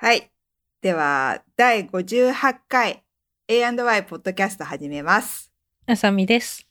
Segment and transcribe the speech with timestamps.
[0.00, 0.30] はい。
[0.80, 3.02] では、第58回
[3.48, 5.50] A&Y ポッドキャスト始めます。
[5.88, 6.68] あさみです。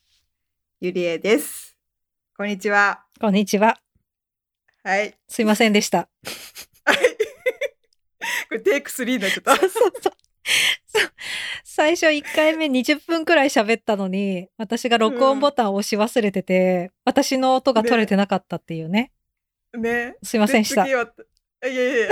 [0.79, 1.77] ゆりえです。
[2.37, 3.03] こんにちは。
[3.19, 3.81] こんにちは。
[4.81, 5.13] はい。
[5.27, 6.07] すいませんでした。
[6.85, 6.97] はい。
[8.47, 9.57] これテイク3になっちゃった。
[9.57, 10.13] そうそうそう
[11.65, 19.11] 最初1回目20分くらい喋ったのに、私が録音ボタンを押し忘れてて、私の音が取れてなかったっていうね。
[19.77, 20.15] ね。
[20.23, 21.03] すいませんでしたいや
[21.65, 22.09] いやいや。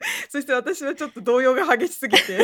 [0.30, 2.38] そして私はちょっと動揺が激しすぎて、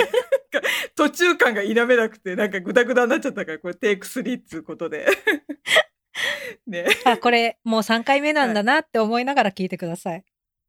[0.96, 5.06] 途中感が否めなくて、なんかグダグダになっちゃったから、これテイク3っつうことで。
[6.66, 6.86] ね。
[7.04, 10.24] あ、これもう3回目なんだなって思いながら聞いてください。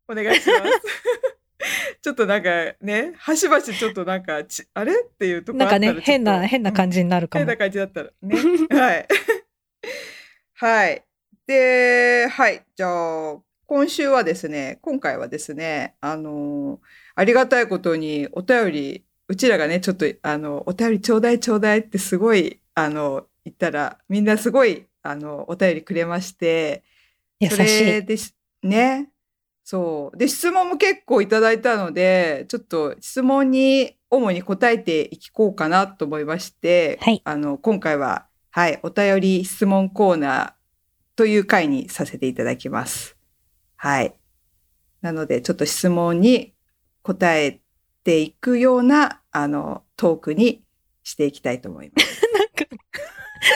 [0.07, 0.81] お願いします。
[2.01, 2.49] ちょっとなんか
[2.81, 7.45] ね、端々ちょっとなんかち、あれっていうとこなんかね、変な、変な感じになるかも。
[7.45, 8.37] 変な感じだったらね。
[8.69, 9.07] はい。
[10.53, 11.03] はい。
[11.47, 12.63] で、はい。
[12.75, 16.79] じゃあ、今週はですね、今回はですね、あの、
[17.15, 26.83] ありがたいことにお便り、うちらがね、ちょっと、あの、お便りちょうだいちょうだいってすごい、あの、言ったら、みんなすごい、あの、お便りくれまして、
[27.41, 27.85] そ優しい。
[27.85, 28.35] れです。
[28.61, 29.09] ね。
[29.63, 30.17] そう。
[30.17, 43.14] で、質問も結構いただいたので、ちょっと質問に主に答えていこうかなと思いまして、はいあの、今回は、はい、お便り質問コーナーという回にさせていただきます。
[43.77, 44.15] はい。
[45.01, 46.53] なので、ちょっと質問に
[47.01, 47.61] 答え
[48.03, 50.63] ていくような、あの、トークに
[51.03, 52.21] していきたいと思います。
[52.33, 52.65] なんか、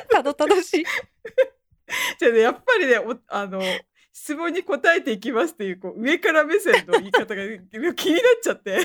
[0.10, 0.86] たどたどしい。
[2.20, 3.62] じゃあね、やっぱりね、おあの、
[4.14, 7.44] 質問に答えていきますっていう、こう、上から目線の言い方が
[7.96, 8.78] 気になっちゃって。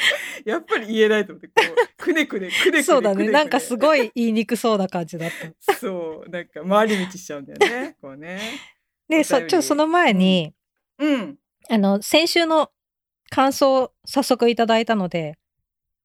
[0.44, 2.82] やっぱり言えないと思って、こう、くねくね、くねくね。
[2.82, 3.16] そうだね。
[3.16, 5.30] くねくなんかすごい言いにくそうな感じだっ
[5.66, 5.74] た。
[5.74, 7.96] そう、なんか回り道しちゃうんだよね。
[8.00, 8.40] こうね。
[9.10, 10.54] で、そ、ちょ、その前に、
[10.98, 11.36] うん。
[11.68, 12.70] あの、先週の
[13.28, 15.38] 感想を早速いただいたので、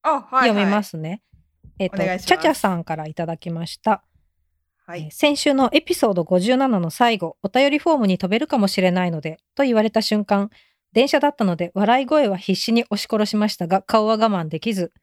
[0.02, 0.50] あ、はい、はい。。
[0.50, 1.22] 読みますすね。
[1.80, 4.04] えっ、と、お願いしますちゃちゃさんからいただきました。
[4.86, 5.04] はい。
[5.04, 10.50] えー先週のエピソード57の最後、お便りフォームに飛べるかもしれないので、と言われた瞬間、
[10.94, 14.94] 電車だったので笑い声は必死に押し殺しましたが、顔は我慢できず、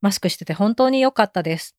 [0.00, 1.76] マスクしてて本当に良かったです。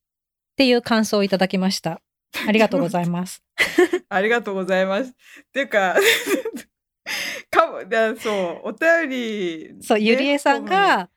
[0.53, 2.01] っていう感想をいただきました。
[2.47, 3.43] ありがとうございます。
[4.09, 5.09] ありがとうございます。
[5.09, 5.13] っ
[5.53, 5.95] ていうか、
[7.49, 11.09] かも、だそう、お便り、そう、ねゆりえさん、が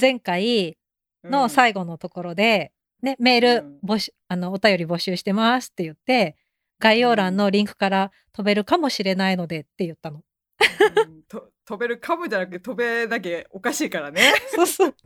[0.00, 0.78] 前回
[1.24, 2.72] うんの最後のところで、
[3.02, 6.36] ね、メールうん募集、あの、お便り募集してますって言って、
[6.78, 10.22] 概要欄のリンクから飛べるかもしれないのでって言ったの。
[10.58, 14.22] うんと飛べるかもじゃなくて飛べなきゃおかしいからね。
[14.54, 14.96] そうそう。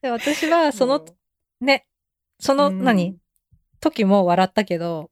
[0.00, 1.04] で私はその
[1.60, 1.86] ね、
[2.40, 3.16] そのうん何、
[3.82, 5.10] 時も笑ったけど、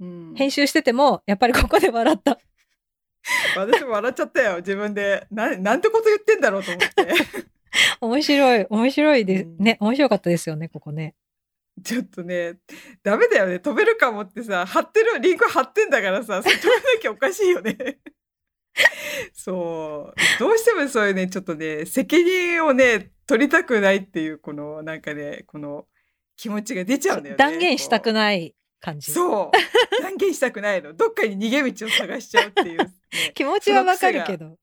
[0.00, 0.34] うん。
[0.34, 2.38] 編集しててもやっぱりここで笑った。
[3.56, 4.56] 私も笑っちゃったよ。
[4.58, 5.26] 自分で。
[5.30, 7.14] ななんてこと言ってんだろうと思って。
[8.02, 9.56] 面白い、面白いで、うん。
[9.58, 11.14] ね、面白かったですよね、ここね。
[11.82, 12.58] ちょっとね
[13.02, 13.58] ダメだよね。
[13.58, 17.98] 飛べるかもってさ貼ってるリンク貼ってんだからさそれ飛べなきゃおかしいよね。
[19.32, 20.38] そう。
[20.38, 25.86] どうしてもそういうねちょっとね責任をね取りたくないっていうこのなんかねこの
[26.42, 27.38] 気持ちが出ちゃうんだよね。
[27.38, 29.12] 断言したくいない感じ。
[29.12, 32.90] そう断言したくないの どっかに逃げ道を探しちゃうっていう、ね、
[33.32, 34.58] 気持ちはわかるけど。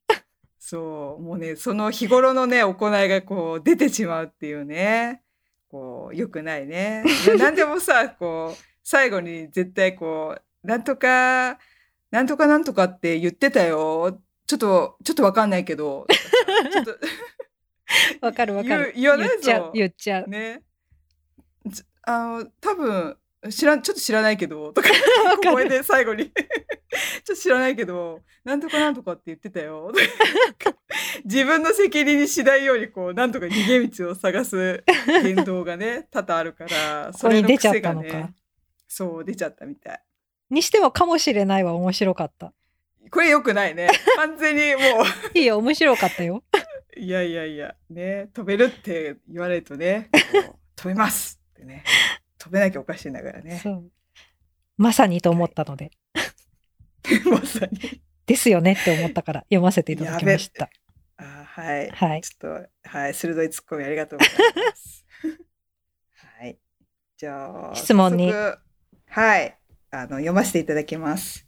[0.59, 2.73] そう、もうね、その日頃のね、行
[3.05, 5.23] いがこう出てしまうっていうね、
[5.69, 7.05] こう、良くないね。
[7.37, 11.59] 何 でもさ、こう、最後に絶対こう、なんとか、
[12.11, 14.21] なんとかなんとかって言ってたよ。
[14.45, 16.05] ちょっと、ちょっとわかんないけど、
[16.73, 16.97] ちょっと、
[18.19, 18.93] わかるわかる。
[18.97, 20.27] 言わない言っちゃうぞ、言っちゃう。
[20.27, 20.61] ね。
[22.09, 23.17] ちあの、多分、
[23.49, 24.89] 知らん、ちょっと知らないけど、とか、
[25.25, 25.49] わかる。
[25.49, 26.31] 小声で最後に
[27.23, 29.91] ちょっと知らないけどなんとかなんとかって言ってたよ
[31.23, 34.83] 自分の責任にしないようにこうなんとか逃げ道を探す
[35.23, 38.33] 言動がね多々あるからここに出ちゃっ癖がたのかね。
[38.87, 40.03] そう出ちゃったみたい
[40.49, 42.53] にしてもかもしれないは面白かった。
[43.11, 45.03] これ良くないね完全にも
[45.33, 46.43] いいよ、面白かったよ。
[46.97, 51.83] ういやいやいやね飛べるって言われるとねこう飛べますってね
[52.37, 53.91] 飛べなきゃおかしいんだからねそう。
[54.77, 55.91] まさにと思ったので、
[57.29, 60.69] まさにですよねって思ったから読ませていただきました。
[61.17, 62.21] あはいはい。
[62.21, 64.35] ちょっと、はい、鋭いツッコミありがとうござい
[64.69, 65.05] ます。
[66.39, 66.57] はい。
[67.17, 69.57] じゃあ、質問にはい。
[69.91, 71.45] あの、読ませていただきます。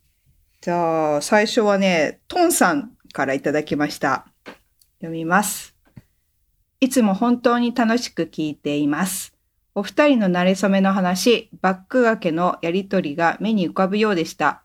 [0.60, 4.28] じゃあ、最初はね、トンさんからいただきました。
[5.00, 5.74] 読みます。
[6.81, 9.31] いつも本当に楽しく聞いています。
[9.73, 14.63] お二人の馴れ初めの話、バック掛けのやりとりが目に浮かぶようでした。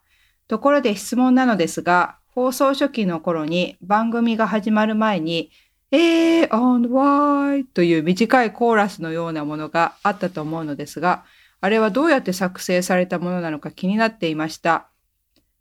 [0.48, 5.50] ところで質問なのですが、放送初期の頃に番組が始まる前に
[5.92, 11.24] えー A on Y という短いコーラスのようなものがあったと思うのですが、
[11.60, 14.88] あれはどうやって作成されたものなのか気になっていました。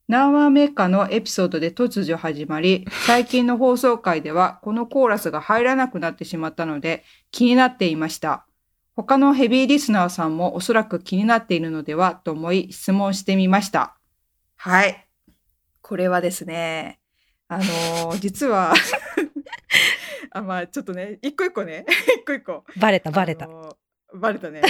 [0.08, 8.46] 何話目かのエピソードで突如始まり、最近の放送回ではこのコーラスが入らなくなってしまったので気になっていました。
[8.96, 13.98] 他のヘビーリスナーさんもおそらく気になっているのではと思い質問してみました。
[14.56, 15.08] はい。
[15.82, 17.00] これはですね、
[17.48, 18.74] あのー 実は、
[20.32, 21.86] あ、まあちょっとね、一個一個ね、
[22.20, 22.64] 一個一個。
[22.78, 23.48] バレたバレたあ。
[23.50, 24.62] のーバレたね。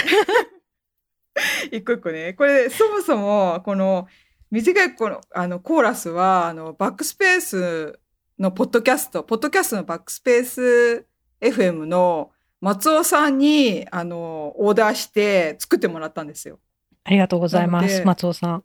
[1.72, 2.34] 一個一個ね。
[2.34, 4.08] これ、そもそも、この、
[4.50, 8.00] 短いこのあのコーラスは、あの、バックスペース
[8.40, 11.06] のポッドキャスト、ポッドキャストのバックスペース
[11.42, 12.32] FM の
[12.66, 16.60] 松尾さんに、あの、オーダーして作ってもらったんですよ。
[17.04, 18.04] ありがとうございます。
[18.04, 18.64] 松尾さん。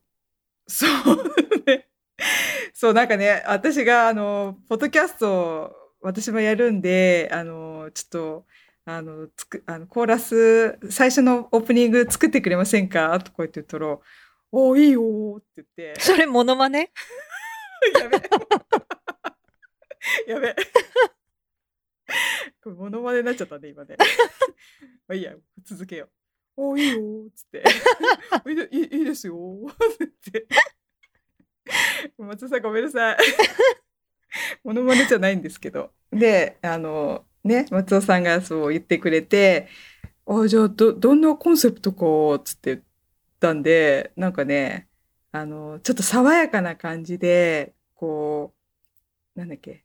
[0.66, 0.90] そう
[1.66, 1.86] ね。
[2.72, 8.46] そう、なんかね、私が、あの、ポッドキャスト、私もやるんで、あの、ちょっと、
[8.86, 13.20] あの、つく、あの、コーラス、最初のオープニング作ってくれませんか？
[13.20, 13.98] とか言って言ったら、
[14.50, 15.46] おいいよーって
[15.76, 16.88] 言って、それモノマネ？
[18.00, 18.16] やべ。
[20.32, 20.56] やべ。
[22.62, 23.96] これ、モノマネになっちゃったね、今ね。
[25.08, 25.34] まあいいや、
[25.64, 26.06] 続けよ
[26.56, 26.62] う。
[26.62, 27.64] おいいよーっつって。
[28.50, 30.46] いいでいいいいですよーって。
[32.18, 33.16] 松尾さんごめんなさい。
[34.62, 35.92] モノマネじゃないんですけど。
[36.12, 39.68] で、あの、ね、松尾さんがそう言ってくれて、
[40.26, 42.82] あ、じゃあ、ど、どんなコンセプトか、つって言っ
[43.40, 44.88] たんで、なんかね、
[45.32, 48.54] あの、ちょっと爽やかな感じで、こ
[49.34, 49.84] う、なんだっけ、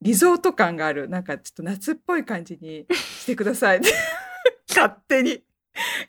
[0.00, 3.80] リゾート感がある、なんかちょっと夏っぽい感じに してください。
[4.68, 5.44] 勝手に。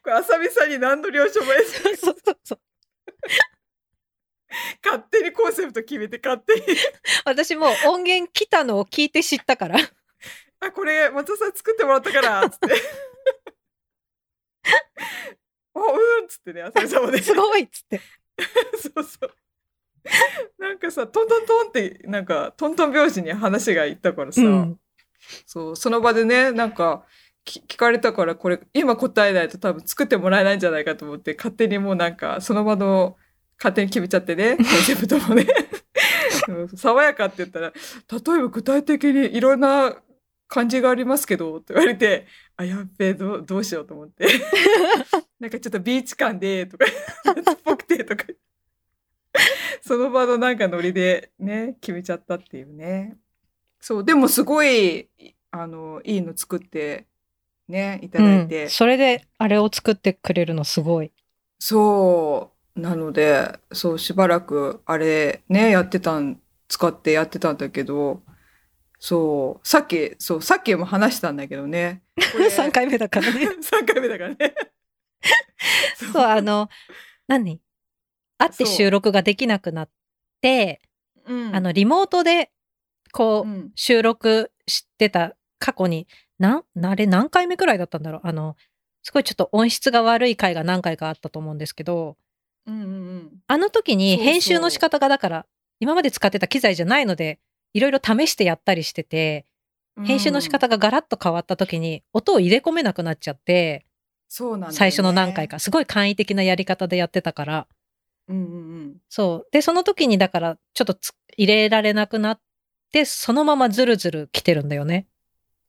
[0.04, 2.60] これ、あさみさんに何の了承も得ずそうそうそう。
[4.84, 6.62] 勝手にコンセプト決めて勝手に。
[7.25, 9.78] 私もう音源来たのを聞いて知ったから。
[10.60, 12.68] あ、これ、松尾さん作ってもらったから、つって。
[15.75, 17.22] あ、うん、つってね、あさみさんもね。
[17.22, 18.01] すごいっつって。
[18.81, 19.36] そうそう。
[20.59, 24.80] なんかさ、トントントンって、なんか、トントン拍子に話がいったからさ、うん。
[25.45, 27.06] そう、その場でね、なんか、
[27.44, 33.18] き聞かれたから、これ、今答えないと多分作ってもらえないんじゃないかと思って、勝手にもうなんか、その場の、
[33.57, 35.48] 勝手に決めちゃってね、 コンセプトもね。
[36.50, 39.98] う ん爽やかって言ったら、例えば具体的にいろんな
[40.48, 44.27] 感じがありますけど、って言われて、あ、やっべえ、どうどうしようと思って。
[45.39, 46.86] なんかちょっとビーチ感で、とか、
[47.25, 48.25] 夏っぽくて、とか。
[49.81, 53.18] その場のなんかノリでね、決めちゃったっていうね。
[53.80, 55.10] そう、でもすごい、
[55.51, 57.07] あの、いいの作って、
[57.68, 58.63] ね、いただいて。
[58.63, 61.12] うん、それであれを作ってくれるのすごい。
[61.60, 68.22] そう、なので、そう、しばらくあれね、やってたん、使ってやってたんだけど、
[69.00, 72.04] そう、さっき、そう、さっきも話したんだけどね。
[72.31, 73.48] これ 3回目だからね。
[73.62, 74.56] 3回目だからね。
[76.13, 76.69] そう、あの、
[77.28, 77.60] 何？
[78.38, 79.89] 会って収録ができなくなっ
[80.42, 80.81] て、
[81.25, 82.51] うん、あの、リモートで、
[83.12, 86.07] こう、うん、収録してた過去に、
[86.39, 88.22] なん、あれ何回目くらいだったんだろう？
[88.24, 88.56] あの、
[89.01, 92.18] すごいちょっと音質が悪い回が何回かあったと思うんですけど、
[92.68, 93.31] うんうんうん。
[93.48, 95.45] あの時に編集の仕方がだから、
[95.80, 97.40] 今まで使ってた機材じゃないので、
[97.74, 99.45] いろいろ試してやったりしてて、
[100.04, 103.85] 編集の仕方がガラッと変わった時に、音を入れ込めなくなっちゃって、
[104.28, 104.76] そうなんね。
[104.76, 107.68] 最初の何回か、すごい簡易的なやり方でやってたから、
[108.28, 108.57] うんうんう
[108.90, 108.98] ん。
[109.10, 109.48] そう。
[109.52, 112.40] で、その時にだから、ちょっとつ入れられなくなっ
[112.92, 115.07] て、そのままズルズル来てるんだよね。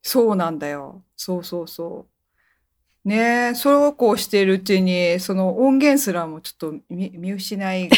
[0.03, 1.03] そうなんだよ。
[1.17, 2.07] そうそうそ
[3.05, 3.09] う。
[3.09, 7.89] ねえ、そうこうしているうちに、その音源すらもちょっと見見失い、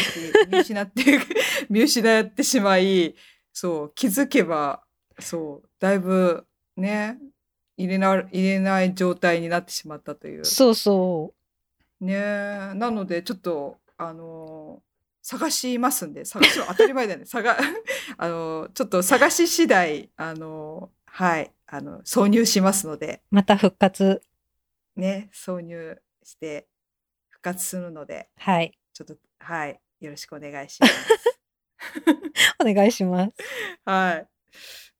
[0.49, 1.19] 見失って、
[1.69, 3.15] 見失ってしまい、
[3.51, 4.83] そう、気づけば、
[5.19, 6.45] そう、だいぶ
[6.77, 7.17] ね、
[7.77, 10.45] 入れな、入れない状態になってしまったという。
[10.45, 11.33] そうそ
[11.99, 14.81] ねえ、なので、ちょっと、あの
[15.21, 17.25] 探しますんで、探しは当たり前だよね。
[17.25, 17.55] 探、
[18.17, 23.35] あのちょっと探し次第、あのはい、あの、挿入しますので、う。
[23.35, 24.21] また復活。
[24.95, 26.67] ね、挿入して
[27.29, 28.77] 復活するので、はい。
[28.93, 31.39] ちょっと、はい、よろしくお願いします。
[32.59, 33.31] お願いします。
[33.85, 34.25] は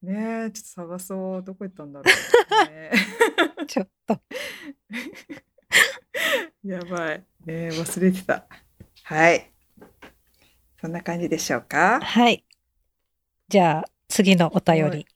[0.03, 0.05] い。
[0.05, 1.43] ねえ、ちょっと探そう。
[1.43, 2.12] どこ行ったんだろ
[2.67, 2.70] う。
[2.70, 2.91] ね
[3.67, 4.22] ちょっと。
[6.63, 7.20] えやばい。
[7.20, 8.48] ねえ忘れてた。
[9.12, 9.51] はい。
[10.80, 12.00] そんな感じでしょうか？
[12.01, 12.46] はい。
[13.50, 15.08] じゃあ、次のお便はいり。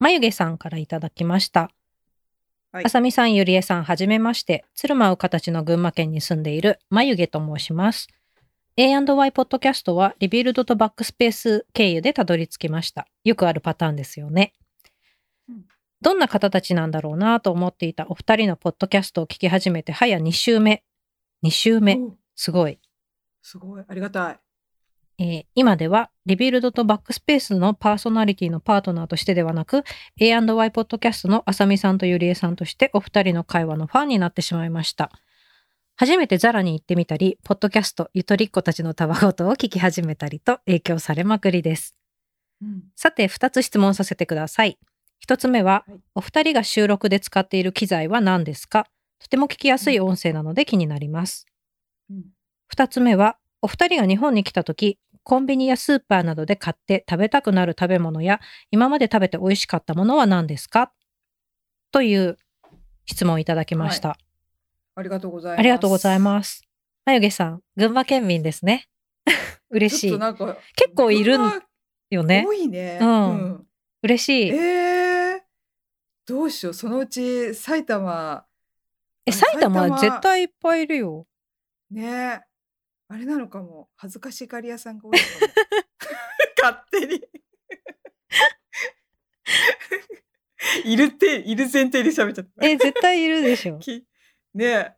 [0.00, 1.70] 眉毛さんからいただきました。
[2.72, 4.64] はいあさみさん、ゆりえさん、はじめまして。
[4.74, 8.08] 鶴舞う形の群馬県に住んでいる眉毛と申します。
[8.76, 13.06] A&Y ポッドキャストはリビルドとバックスペース経由でたどり着きました。
[13.22, 14.52] よくあるパターンですよね。
[15.48, 15.64] うん
[16.02, 20.82] どんな方たちなんだろうなと思っていたお二人のポッドキャストを聞き始めて早2週目。
[21.44, 21.98] 2週目。
[21.98, 22.80] おすごい。
[23.46, 23.84] すごい。
[23.86, 24.38] ありがたい。
[25.18, 29.82] えー今ではリビルドとバックスペースのパーソナリティのパートナーとしてではなく
[30.20, 35.10] A&Y ポッドキャストのあさみさんとゆりえさんとしてお二人の会話のファンになってしまいました。
[35.96, 41.96] 初めてザラに行ってみたり、ポッドキャストゆとりっ子たちのたわごとを聞き始めたりと影響されまくりです。
[42.60, 44.78] うんさて、二つ質問させてください。
[45.18, 48.86] 一つ目は、はいお二人が収録で使っている機材は何ですか？
[49.18, 51.46] とても聞きやすい音声なので気になります。
[52.10, 52.35] うん
[52.68, 60.92] 二つ目は、お二人が日本に来た時、コンビニやスーパーなどで買って食べたくなる食べ物や、今まで食べて美味しかったものは何ですか？
[61.92, 62.36] という
[63.06, 64.18] 質問をいただきました。
[64.94, 65.60] ありがとうございます。
[65.60, 66.62] ありがとうございます。
[67.04, 68.86] 眉毛さん、群馬県民ですね。
[69.70, 71.38] 嬉しい結構いる
[72.10, 72.44] よね。
[72.46, 72.98] 多いね。
[73.00, 73.66] うん
[74.02, 74.50] 嬉しい。
[74.50, 75.40] えー、
[76.26, 76.74] どうしよう。
[76.74, 78.46] そのうち埼玉
[79.24, 81.26] え、あ埼玉埼玉絶対いっぱいいるよ。
[81.90, 82.44] ね
[83.08, 83.88] あれなのかも。
[83.96, 85.52] 恥ずかしがり屋さんが多いのかも。
[86.62, 87.22] 勝手に。
[90.84, 92.66] いるって、いる前提で喋っちゃった。
[92.66, 93.78] え、絶対いるでしょ。
[93.80, 94.04] き
[94.54, 94.92] ねえ。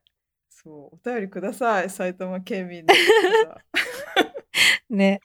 [0.49, 1.91] そう、お便りください。
[1.91, 3.61] 埼玉県民の方。
[4.91, 5.21] ね、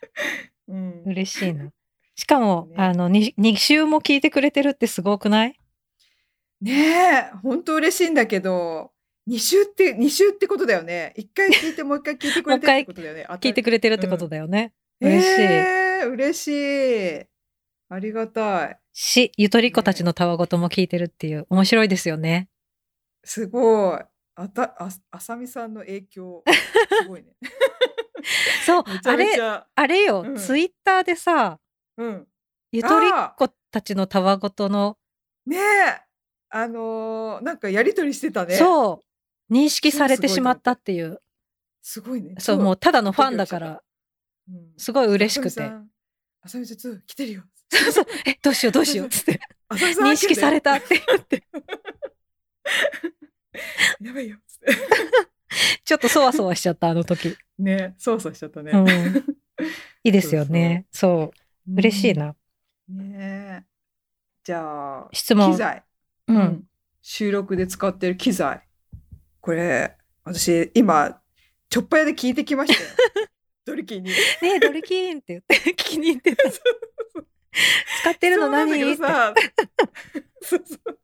[0.67, 1.71] うん、嬉しいな。
[2.15, 5.59] しかも、ねあの、に2週も聞いてくれてるってすごくない？
[6.61, 8.92] ねえ、本当嬉しいんだけど、
[9.27, 11.13] 2週って、二週ってことだよね。
[11.15, 13.25] 一回聞いてもう一回聞いてくれてるってことだよね。
[13.39, 14.73] 聞いてくれてるってことだよね。
[14.99, 17.25] れ嬉しいえー嬉しい。
[17.89, 18.79] ありがたい。
[18.91, 22.49] し、ゆとりっ子たちのたわごとも聞いてるっていう、面白いですよね。
[23.23, 23.99] すごい。
[24.35, 26.43] あた、あ、あさみさんの影響。
[27.03, 27.29] すごいね。
[28.65, 29.39] そうあれ。
[29.75, 31.59] あれよ、うんツイッターでさ、
[31.97, 32.27] うん。
[32.71, 34.97] ゆとりっ子たちのたわごとの、
[35.45, 36.01] ねえ。
[36.49, 38.55] あのーなんかやりとりしてたね。
[38.55, 38.57] う。
[38.57, 39.12] そう、
[39.51, 41.21] 認識されてしまったっていう。
[41.81, 42.35] すごいね。
[42.39, 45.71] そう、もうただのファンだから、うんすごい嬉しくて。
[46.41, 47.43] あさみさん、2来てるよ。
[47.69, 51.43] そうそう、え、どうしようどうしようっ つって、認識されたって言って、
[54.01, 54.37] やばいよ。
[54.45, 54.67] つって
[55.85, 57.35] ちょっとそわそわしちゃった、あの時。
[57.57, 58.71] ね、操作しちゃったね。
[58.71, 58.87] うん。
[60.03, 60.87] いいですよね。
[60.91, 61.31] そ
[61.67, 62.35] う、嬉しいな。
[62.89, 63.11] うん。
[63.11, 63.65] ねえ
[64.43, 65.83] じゃあ、質問機材。
[66.27, 66.33] う。
[66.33, 66.67] うん
[67.05, 68.65] 収録で使ってる機材。
[69.43, 71.21] これ、私、今、
[71.67, 72.89] ちょっぱ屋で聞いてきましたよ。
[73.65, 74.09] ドリキンに。
[74.09, 74.15] ね
[74.55, 76.49] え、ドリキーンって言って、 聞きに行ってた。
[76.49, 76.59] 使
[78.09, 78.71] ってるの何？
[78.71, 79.59] そうなんだけどさ
[80.41, 80.99] そうそう。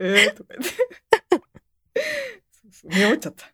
[0.00, 0.74] えーとか言って。
[2.50, 3.46] そうそう見終わっちゃった。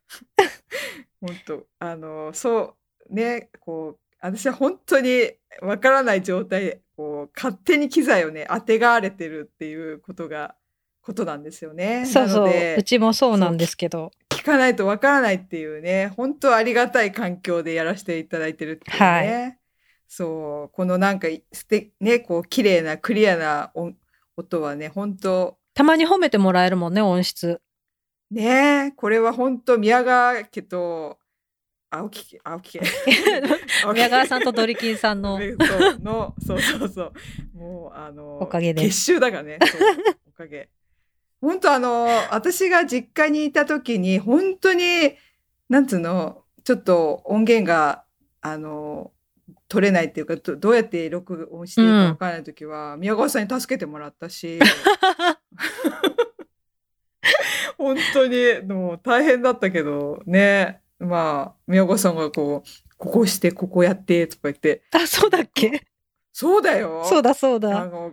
[1.21, 2.77] 本当あの、そ
[3.11, 5.31] う、ね、こう、私は本当に
[5.61, 10.57] わからない状態で、こう、勝手に機材をね、当てがわれてるっていうことが、
[11.03, 12.07] ことなんですよね。
[12.07, 19.59] そうそううちもそうなんですけど聞かないとわからないっていうね、本当ありがたい環境でやらせていただいてるっていうね。
[20.09, 23.95] そう、このなんか、すて、ね、こう、綺麗な、クリアな音
[24.41, 27.61] 音はね、本当たまに褒めてもらえるもんね音質
[28.31, 31.19] ねこれは本当宮川家と、
[31.91, 32.81] 青木家、青木
[33.93, 37.13] 宮川さんとドリキンさんのねそうの、そうそうそう。
[37.55, 39.59] もう、あの、おかげで結集だからね。
[40.29, 40.69] おかげ。
[41.41, 45.15] 本当あの、私が実家にいた時に、本当に、
[45.69, 48.05] なんつうの、ちょっと音源が、
[48.43, 49.13] あの、
[49.69, 54.59] 取れないっていうか、どどうやって録音していいかわからない時は、宮川さんに助けてもらったし、
[57.79, 58.37] 本当に、
[58.69, 60.81] もう大変だったけど、ね。
[60.99, 62.69] まあ、宮川さんがこう、
[62.99, 65.87] ここして、ここやって、とか言って、あそうだっけ？
[66.33, 67.03] そうだよ。
[67.05, 68.13] そうだそうあだの、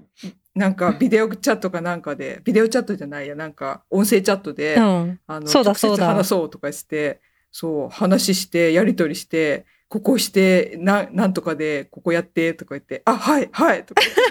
[0.57, 7.21] なんかビデオチャットかなんかで、ビデオチャットじゃないや、なんか音声チャットで、うんあの、そうだそうだ話そうとかして、
[7.51, 14.21] そう、話して、やりとりして、ここして、な、なんとかで、ここやって、とか言って、あ、はい、はい、とか言って。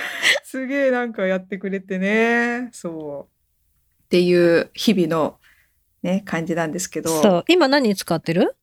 [0.44, 4.04] すげえなんかやってくれてね、そう。
[4.04, 5.38] っていう日々の
[6.02, 7.22] ね、感じなんですけど。
[7.22, 8.54] そう今何使ってる？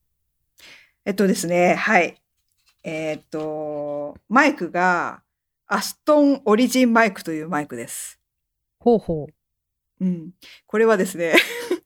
[1.04, 2.16] えっとですね、はい。
[2.84, 5.22] えーっと、マイクが、
[5.68, 8.20] アストンオリジンマイクというマイクです。
[8.80, 10.32] ほうほううん。
[10.68, 11.34] これはですね、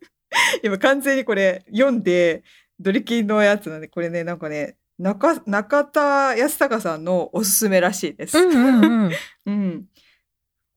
[0.63, 2.43] 今完全にこれ読んで、
[2.79, 8.37] ドリキンのやつなんで、これね、なんかね、中、中田康隆さんのおすすめらしいです。
[8.37, 9.11] うんうんうん
[9.45, 9.85] うん。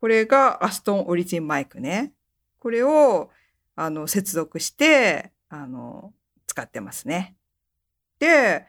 [0.00, 2.12] これがアストンオリジンマイクね。
[2.60, 3.30] これを、
[3.74, 6.12] あの、接続して、あの、
[6.46, 7.36] 使ってますね。
[8.20, 8.66] で、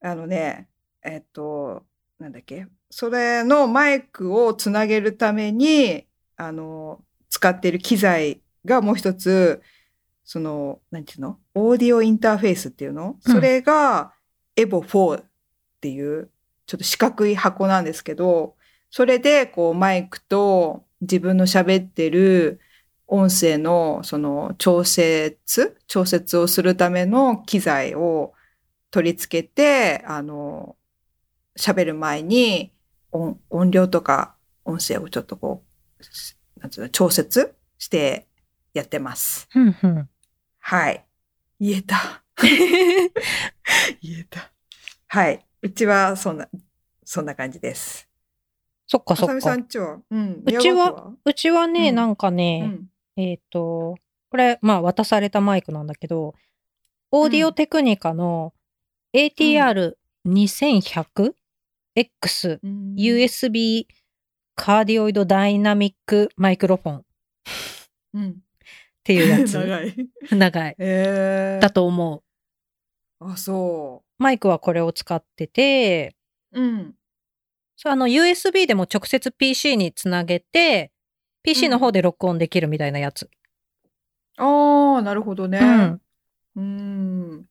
[0.00, 0.68] あのね、
[1.02, 1.86] えっと、
[2.18, 2.66] なんだっけ？
[2.90, 6.06] それのマイクをつなげるために、
[6.36, 9.62] あの、使っている機材がもう一つ、
[10.24, 11.38] その、なんていうの？
[11.54, 13.32] オーディオインターフェースっていうの、うん。
[13.32, 14.12] それが
[14.56, 15.24] EVO4 っ
[15.80, 16.30] ていう、
[16.66, 18.56] ちょっと四角い箱なんですけど、
[18.90, 22.58] それでこうマイクと自分の喋ってる
[23.06, 28.32] 音声のその調節、調節をするための機材を
[28.90, 30.76] 取り付けて、あの、
[31.58, 32.72] 喋る前に
[33.10, 35.64] 音音量とか音声をちょっとこ
[36.56, 38.28] う、なんつうの、調節して
[38.74, 39.48] やってます。
[39.54, 40.08] うんうん。
[40.60, 41.04] はい。
[41.58, 42.22] 言えた。
[44.00, 44.52] 言えた。
[45.08, 45.44] はい。
[45.62, 46.48] うちはそんな、
[47.04, 48.08] そんな感じです。
[48.86, 49.66] そっかそっかあさみさん。
[49.66, 50.00] ちは？
[50.10, 50.42] うん。
[50.46, 52.88] うちはうちはね、うんなんかうね、ん。
[53.16, 53.96] えっ、と、
[54.30, 56.34] これ、まあ渡されたマイクなんだけど、
[57.10, 58.54] オーディオテクニカの
[61.98, 63.86] ATR2100X うん USB
[64.54, 67.02] カーディオイドダイナミックマイクロフォンっ
[68.14, 68.36] うん。
[69.04, 69.54] ていうやつ。
[69.58, 69.94] 長い。
[70.30, 70.74] 長い。
[70.78, 71.62] えー。
[71.62, 72.22] だと思う。
[73.20, 76.16] あ、そマイクはこれを使ってて、
[76.52, 76.60] う。
[76.60, 76.94] うん。
[77.76, 80.90] そうあの USB でも直接 PC につなげて、
[81.42, 83.30] PC の方で録音できるみたいなやつ。
[84.36, 85.58] ああ、なるほどね。
[85.58, 86.02] うん。
[86.56, 87.46] うーん。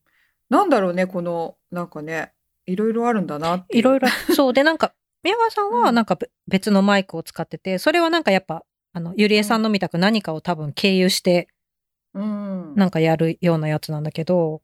[0.50, 2.32] なんだろうね、この、なんかね、
[2.68, 3.80] いろいろあるんだなっていう。
[3.80, 4.08] いろいろ。
[4.34, 4.52] そう。
[4.52, 4.92] で、なんか、
[5.24, 11.48] 宮川さんうんはなんかべ別のマイクを使ってて、それはなんかやっぱ、あの、ゆりえさんのみたく何かを多分経由して、
[12.14, 12.74] うん。
[12.76, 14.62] なんかやるようなやつなんだけど、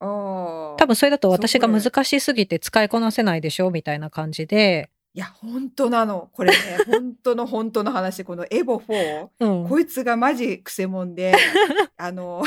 [0.00, 0.76] ああ。
[0.76, 6.28] 多分それだと私が難しすぎて使いこなせないでしょみたいな感じで、いや、本当なの。
[6.32, 8.22] これね、 本当の本当の話。
[8.22, 9.28] このエボ4。
[9.40, 9.68] うん。
[9.68, 11.34] こいつがマジクセモンで、
[11.96, 12.44] あの、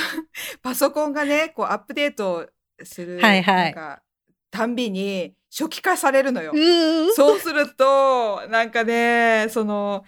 [0.62, 2.48] パソコンがね、こうアップデート
[2.84, 4.04] する、はいはいなんか、
[4.52, 6.58] たんびに初期化されるのよう。
[6.58, 10.04] ーそうすると、なんかね、その、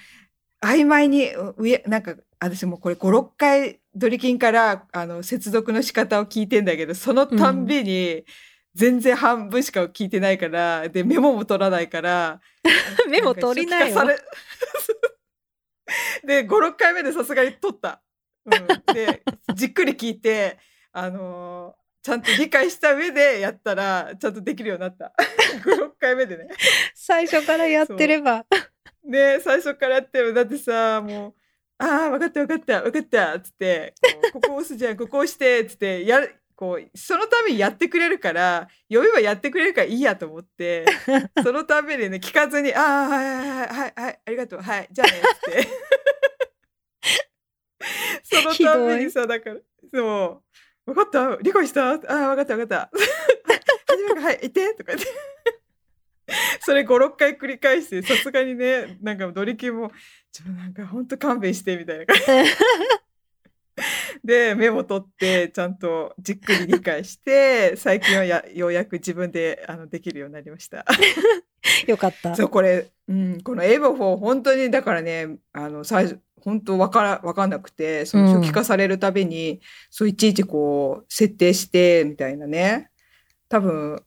[0.62, 8.24] 曖昧に、う上、なんか、私もこれ5、6回ドリキンから、あの、接続の仕方を聞いてんだけど、そのたんびに、
[8.74, 12.40] 全然半分しか聞いてないから、で、メモも取らないから、
[13.10, 14.24] メモ取りなよんか初期化さ
[16.24, 18.02] れ で、5、6回目でさすがに取った。
[18.46, 20.58] うん、で、じっくり聞いて、
[20.94, 25.14] あのーちゃんと理解した上でやったら、ちゃんとできるようになった。
[25.64, 26.48] 5、6回目でね。
[26.96, 28.46] 最初からやってれば。
[29.04, 30.34] ね最初からやってる。
[30.34, 31.34] だってさ、もう、
[31.78, 33.94] ああ、分かった分かった分かったっつって、
[34.32, 40.86] こうここ押すじゃん、ここ押してっつって、やる、こう、そのためにやってくれるから、酔いはやってくれるからいいやと思って、
[41.44, 45.68] そのためにね、聞かずに、ああ、はいはいはいはい、はい、ありがとう、はい、じゃあねっつって。
[48.24, 49.56] そのためにさ、だから、
[49.92, 51.38] そう、分かった？
[51.42, 52.92] 理解したああ、分かった分かった。
[53.88, 55.08] 初めから、はい、行ってとか言って。
[56.62, 59.92] それ5、6回繰り返して、さすがにね、なんかドリキンも、
[60.32, 62.24] ちょっとなんかほんと勘弁してみたいな感じ
[64.26, 70.86] で、メモ取って、ちゃんとじっくり理解して、 最近はやようやく自分であのできるようになりました。
[71.88, 72.36] よかった。
[72.36, 82.90] そう、これ、うん、このエボ4、本当に、だからね、あの、最初、本当わから、わかんなくて、そのうん初期化されるたびに、そう、いちいちこう、設定して、みたいなね。
[83.50, 84.04] 多分、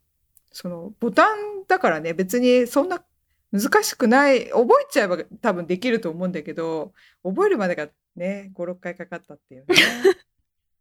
[0.53, 3.05] その、ボタンだからね、別にそんな
[3.53, 9.75] 難しくない、覚えちゃえば多分できると思うんだけど、覚えるまでがね、5、6回かかったっていうね。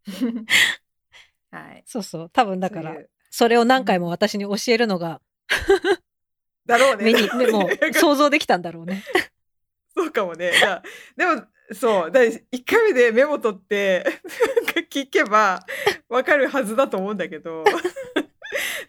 [1.51, 1.83] はい。
[1.85, 2.29] そうそう。
[2.31, 2.95] 多分だから
[3.29, 5.21] それを何回も私に教えるのが、
[6.65, 7.05] だろうね。
[7.05, 9.03] 目に、目も 想像できたんだろうね。
[9.95, 10.51] そうかもね。
[11.15, 12.11] でも、そう。
[12.11, 14.05] だ1回目でメモ取って、
[14.89, 15.65] 聞けば
[16.09, 17.63] わかるはずだと思うんだけど、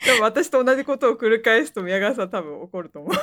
[0.04, 3.14] でも私と同じことを繰り返すと宮川さん多分怒ると思う。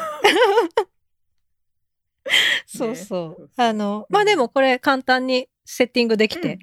[2.65, 3.49] そうそう。
[3.57, 6.59] あの、まあでもこれ簡単にセッティングできて、うん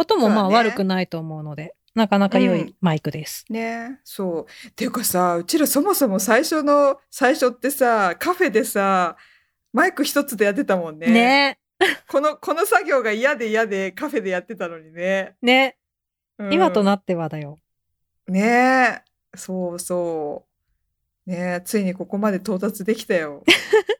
[0.00, 3.44] 音もまあ悪くないと思うので、なかなか良いマイクです。
[3.50, 4.68] ねそう。
[4.68, 9.16] っていうかさ、うちらそもそも最初の、最初ってさ、カフェでさ、
[9.72, 11.06] マイク一つでやってたもんね。
[11.08, 11.58] ね
[12.08, 15.36] この、この作業が嫌で嫌でカフェでやってたのにね。
[15.42, 15.76] ね、
[16.38, 17.58] うん今となってはだよ。
[18.26, 19.02] ね
[19.34, 20.46] え、そうそ
[21.26, 21.30] う。
[21.30, 23.44] ねえ、ついにここまで到達できたよ。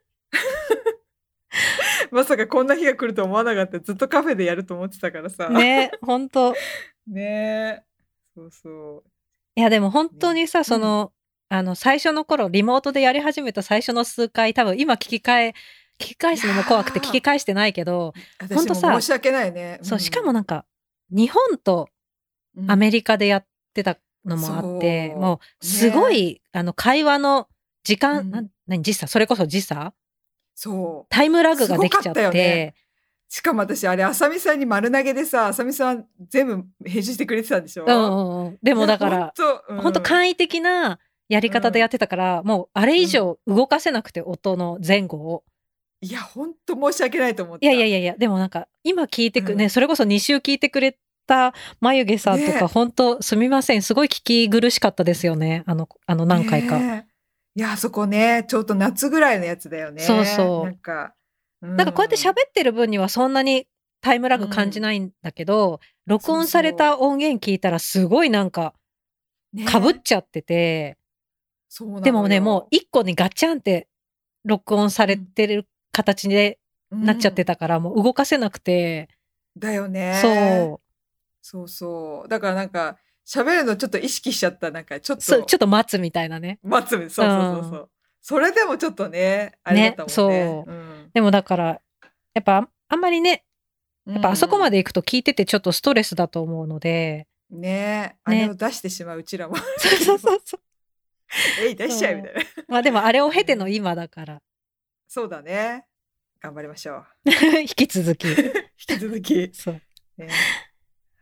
[2.13, 3.81] まさかこんな日が来ると思わなかった。
[3.81, 5.49] ずっとカフェでやると思ってたからさ。
[5.49, 6.55] ね、本当
[7.07, 7.23] ね。
[7.23, 7.83] え。
[8.35, 9.11] そうそう。
[9.57, 10.65] いやでも本当にさ、ね。
[10.65, 11.13] その、
[11.49, 15.55] あの、最初の頃、リモートでやり始めた最初の数回、多分今聞き換え、
[15.99, 19.81] 聞き返すのも怖くて聞き返してないけど、私ほんとさも申し訳ないね。
[19.83, 20.65] そう、しかもなんか、
[21.11, 21.89] 日本と
[22.57, 22.71] うん。
[22.71, 25.21] アメリカでやってたのもあって、そう。
[25.21, 27.49] もう、すごい、あの、会話の
[27.85, 29.09] 時間、うん何時差？
[29.09, 29.93] それこそ時差？
[30.63, 31.07] そう。
[31.09, 32.75] タイムラグができちゃっすごかったよて、ね
[33.33, 37.85] しかも私、あれ、あさみさんに丸投げでさ、あさみさん全部編集してくれてたんでしょ？
[37.87, 38.01] うんう
[38.43, 45.45] んうん、でもだから、本当、うん本当簡易的なやり方でやってたから、もうあれ以上動かせなくて、音の前後を。
[46.01, 47.65] いや、本当申し訳ないと思った。
[47.65, 53.83] いやいやいやいや、でもなんか今聞いてく、うんね、それこそ2週聞いてくれた眉毛さんとか、ね本当すみません。
[53.83, 55.63] すごい聞き苦しかったですよね。
[55.67, 56.79] あの、あの何回か。
[56.81, 57.10] ねえ
[57.55, 60.03] いや、あそこね、ちょうど夏ぐらいのやつだよね。
[60.03, 61.15] そうそうなんか、
[61.61, 63.67] ななんかこうやって喋ってる分にはそんなに
[64.01, 68.75] タイムラグ感じないんだけど、録音された音源聞いたらすごいなんか
[69.53, 70.97] ね被っちゃってて、
[71.69, 73.89] そうなのよでもね、もう一個にガチャンって
[74.45, 76.59] 録音されてる形で
[76.91, 77.55] なっちゃってた。
[77.55, 79.09] たから、もう動かせなくて、
[79.57, 80.19] だよね。
[80.23, 80.81] そう。
[81.43, 82.29] そうそう。
[82.29, 82.97] だからなんか、
[83.31, 84.73] 喋るのちょっと意識しちゃった。
[84.73, 86.59] なんか、ちょっと、ちょっと待つみたいなね。
[86.65, 86.91] 待つ。
[86.91, 87.29] そうそう
[87.63, 87.91] そうそう。
[88.21, 90.39] それでもちょっとね、あれだったもんね。
[90.41, 91.81] ねそうでもだから、
[92.35, 93.45] やっぱあんまりね、
[94.07, 94.15] うん。
[94.15, 94.79] やっぱあそこまで。
[94.79, 99.57] で行くと聞いててちょっとストレスだと思うので、ねあれを出してしまううちらも。
[99.57, 100.61] そうそうそうそう。
[101.63, 102.41] えい、出しちゃえみたいな。
[102.67, 104.43] まあでもあれを経ての今だから、
[105.07, 105.87] そうだね。
[106.41, 107.07] 頑張りましょう。
[107.61, 108.27] 引き続き。
[108.29, 108.35] 引
[108.77, 109.51] き続き。
[109.55, 109.81] そう。
[110.19, 110.29] ね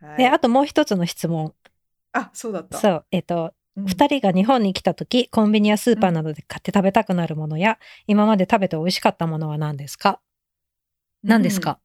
[0.01, 1.53] はいで、あともう一つの質問。
[2.13, 2.77] あ、そうだった。
[2.77, 3.05] そう。
[3.11, 10.19] えっと、うん二人が日本に来た時、コンビニやスーパーなどで買って食べたくなるものや、今まで食べて美味しかったものは何ですか？
[11.23, 11.79] 何ですか、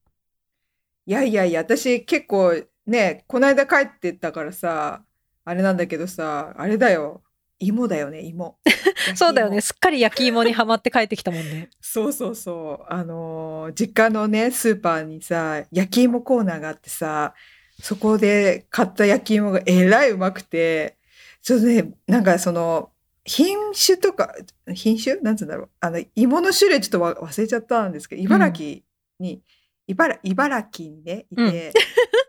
[1.06, 5.04] いやいやいや、私結構ね、この間帰ってったからさ、
[5.44, 7.22] あれなんだけどさ、あれだよ。
[7.58, 8.58] 芋だよね、芋。
[9.14, 9.60] そうだよね。
[9.60, 11.70] すっかり焼き芋にはまって帰ってきたもんね。
[11.80, 12.92] そうそうそう。
[12.92, 17.34] あのー実家のね、スーパーにさ、焼き芋コーナーがあってさ、
[17.80, 20.96] そこで買った焼き芋がえらいうまくて、
[21.42, 22.90] ちょっとね、なんかその、
[23.24, 24.34] 品種とか、
[24.74, 25.16] 品種？
[25.22, 25.70] なんつうんだろう。
[25.80, 28.80] あの、芋の種類ちょっとわ忘れちゃったんですけど、茨城
[29.18, 29.42] に、
[29.86, 31.72] 茨茨城にね、いて、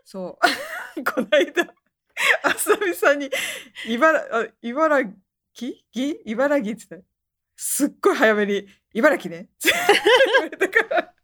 [0.04, 0.38] そ
[0.96, 1.04] う。
[1.04, 1.74] この間、
[2.42, 3.30] あさみさんに、
[3.88, 5.00] 茨あ茨
[5.54, 5.72] 城？
[5.92, 6.20] ぎ？
[6.24, 7.06] 茨城って言った
[7.56, 9.48] すっごい早めに、茨城ね。
[9.60, 11.14] 言われたから。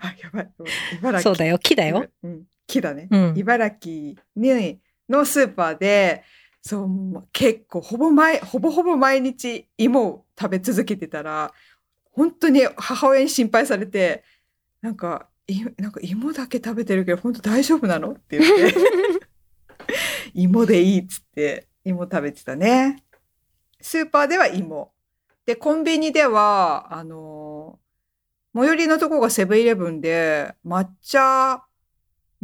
[0.00, 0.50] あ、やばい。
[0.98, 1.32] 茨城。
[1.32, 1.58] そうだよ。
[1.58, 2.06] 木だよ。
[2.22, 3.08] うん、木だね。
[3.10, 6.24] うん茨城にのスーパーで、
[6.62, 11.52] そう、結構、ほぼ毎、ほぼほぼ毎日芋を食べ続けてたら、
[12.12, 14.24] 本当に母親に心配されて、
[14.80, 18.12] なんか、いなんか芋だけ食べてるけど、本当大丈夫なの？
[18.12, 18.74] って言って、
[20.32, 23.02] 芋でいいっつって、芋食べてたね。
[23.80, 24.92] スーパーでは芋。
[25.44, 27.78] で、コンビニでは、あの
[28.54, 31.62] 最寄りのとこがセブンイレブンで、抹茶、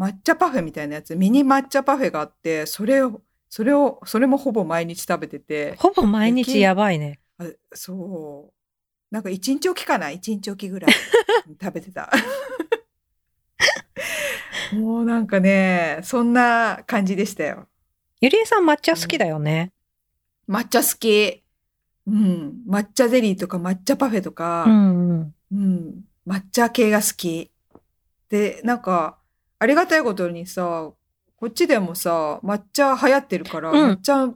[0.01, 7.21] 抹茶パフェみたいなやつ、ミニ抹茶パフェがあって、それを、それを、それもほぼ毎日食べてて、ほぼ毎日やばいね。
[7.37, 8.55] あそう。
[9.11, 10.11] なんか一日おきかな？
[10.11, 10.91] 一日おきぐらい
[11.61, 12.11] 食べてた。
[14.73, 17.69] もうなんかね、そんな感じでしたよ。
[18.23, 19.73] ゆりえさん抹茶好きだよね。
[20.49, 21.43] 抹茶好き。
[22.07, 22.63] うん。
[22.67, 25.35] 抹茶ゼリーとか抹茶パフェとか、うんうん。
[25.53, 27.51] うん、抹茶系が好き。
[28.31, 29.19] で、なんか、
[29.61, 30.91] ありがたいことにさ、
[31.37, 34.27] こっちでもさ、抹茶流行ってるから、うん抹茶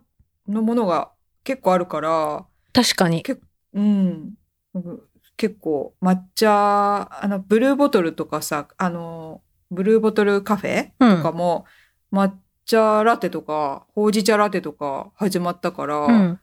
[0.47, 1.11] のものが
[1.43, 3.25] 結構あるから、確かに。
[3.73, 4.35] うん、
[4.75, 5.01] うん
[5.37, 11.65] 結構抹茶、あの、ブルーボトルとかさ、あの、ブルーボトルカフェうんとかも、
[12.13, 12.31] 抹
[12.67, 16.41] 茶ラテとか、ほうじ茶ラテとか始まったから、うん。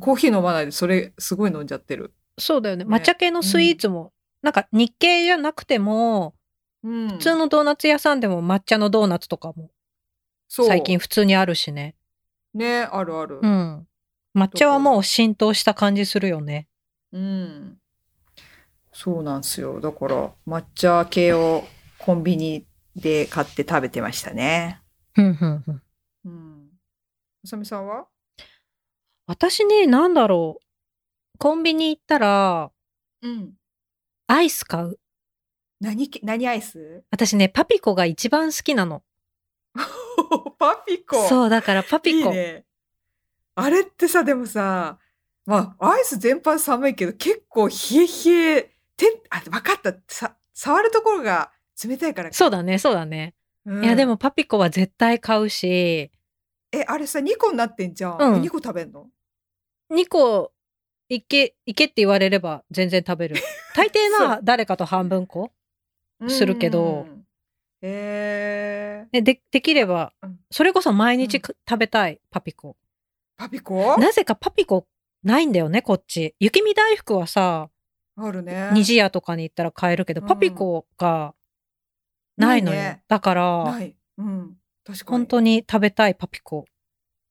[0.00, 2.12] コーヒー飲まないでそれすごい飲んじゃってる。
[2.36, 2.84] そうだよね。
[2.84, 6.34] ね抹茶系のスイーツも、なんか日系じゃなくても、
[6.84, 9.70] うん、普通のドーナツ屋さんでも抹茶のドーナツとかも
[10.48, 11.96] 最近普通にあるしね。
[12.54, 13.40] ね、あるある。
[13.42, 13.86] うん。
[14.36, 16.68] 抹茶はもう浸透した感じするよね。
[17.12, 17.78] うん。
[18.92, 19.80] そうなんですよ。
[19.80, 21.64] だから、抹茶系を
[21.98, 24.80] コンビニで買って食べてましたね。
[25.12, 25.82] ふんふんふん。
[26.24, 26.68] うん。
[27.44, 28.06] あさみさんは？
[29.26, 30.64] 私ね、なんだろう。
[31.38, 32.70] コンビニ行ったら、
[33.22, 33.52] うん。
[34.26, 34.98] アイス買う。
[35.80, 37.04] 何け、何アイス？
[37.10, 39.02] 私ね、パピコが一番好きなの。
[40.58, 41.24] パピコ？
[41.24, 41.28] う。
[41.28, 42.30] そう、だからパピコ。
[42.30, 42.64] いいね。
[43.54, 44.98] あれってさ、でもさ、
[45.46, 49.94] まあ、アイス全般寒いけど、結構冷え冷え、てん、あ、わかった。
[50.08, 51.50] さ、触るところが
[51.82, 52.34] 冷たいからか。
[52.34, 53.34] そうだね、そうだね。
[53.64, 56.10] うんいや、でもパピコは絶対買うし、
[56.72, 58.18] え、あれさ、2個になってんじゃん。
[58.18, 59.08] うん2個食べんの
[59.90, 60.52] ？2個、
[61.08, 63.36] いけ、いけって言われれば全然食べる。
[63.74, 65.50] 大抵そな、誰かと半分こ？
[66.26, 67.24] するけどうん。
[67.80, 72.76] えー、ででできればうん、それこそ毎日うんく食べたい、パピコ。
[73.36, 73.96] パピコ？
[73.98, 74.88] なぜかパピコ、
[75.22, 76.34] ないんだよね、こっち。
[76.40, 77.70] 雪見大福はさ、
[78.16, 78.70] あるね。
[78.72, 81.34] 虹屋とかに行ったら買えるけど、うんパピコが
[82.36, 82.80] ないのよ。
[82.80, 83.94] ねだから、ない。
[84.16, 84.56] うん。
[84.84, 85.10] 確かに。
[85.10, 86.64] 本当に食べたいパピコ。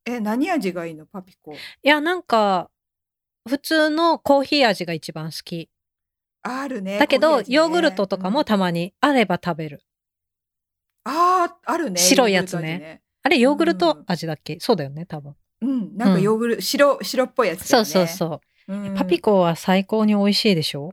[0.05, 1.51] え、何味がいいのパピコ？
[1.53, 2.69] いや、なんか、
[3.49, 5.69] 普通のコーヒー味が一番好き。
[6.43, 6.97] あるね。
[6.99, 9.83] だけど、ねヨーグルトとかもたまにあれば食べる。
[11.03, 11.99] ああ、あるね。
[11.99, 13.01] 白いやつねね。
[13.23, 15.35] あれ、ヨーグルト味だっけ、そうだよね、多分。
[15.61, 15.95] うん。
[15.97, 17.85] なんかヨーグルト、白、白っぽいやつだそう。
[17.85, 18.73] そうそう。
[18.73, 18.95] うん。
[18.95, 20.91] パピコは最高に美味しいでしょ？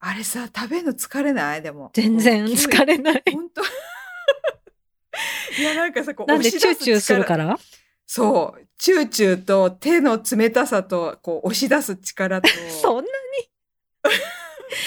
[0.00, 1.62] あれさ、食べるの疲れない？
[1.62, 1.90] でも。
[1.94, 3.22] 全然疲れない。
[3.32, 3.62] 本当
[5.60, 7.58] いや、なんかさ、こう、なんでチューチューするか力ら？
[8.06, 8.66] そう。
[8.78, 12.48] チューチューと手の冷たさと、こう、押し出す力と。
[12.80, 13.04] そんなえ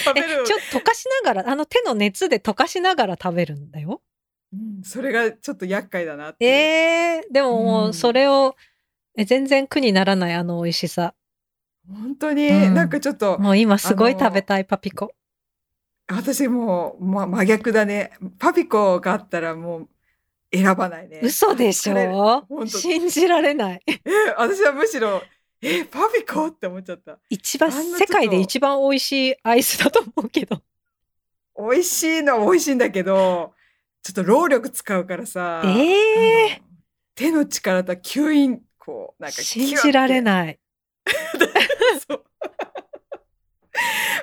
[0.04, 0.44] 食べる。
[0.44, 4.00] ちょっと溶かしながらあの手の熱で溶かしながら食べるんだよ。
[4.52, 6.44] うんそれがちょっと厄介だなって。
[6.46, 8.54] えー、でももううんそれを、
[9.16, 11.14] え全然苦にならないあの美味しさ。
[11.88, 15.12] 本当に、うんなんかちょっと、もう今すごい食べたいパピコ。
[16.08, 18.12] 私もう、ま、真逆だね。
[18.38, 19.88] パピコがあったらもう
[20.52, 21.20] 選ばないね。
[21.22, 22.46] 嘘でしょ？
[22.66, 23.82] 信じられない。
[23.86, 24.00] え、
[24.36, 25.22] 私はむしろ、
[25.62, 27.18] え、パピコって思っちゃった。
[27.30, 30.60] 一番世界で一番美味しいアイスだと思うけど。
[31.56, 33.54] 美味しいのは美味しいんだけど、
[34.02, 35.62] ちょっと労力使うからさ。
[35.64, 36.72] ええあの
[37.14, 40.22] 手の力と吸引、こう、なんか信じられい。
[40.24, 40.58] ない。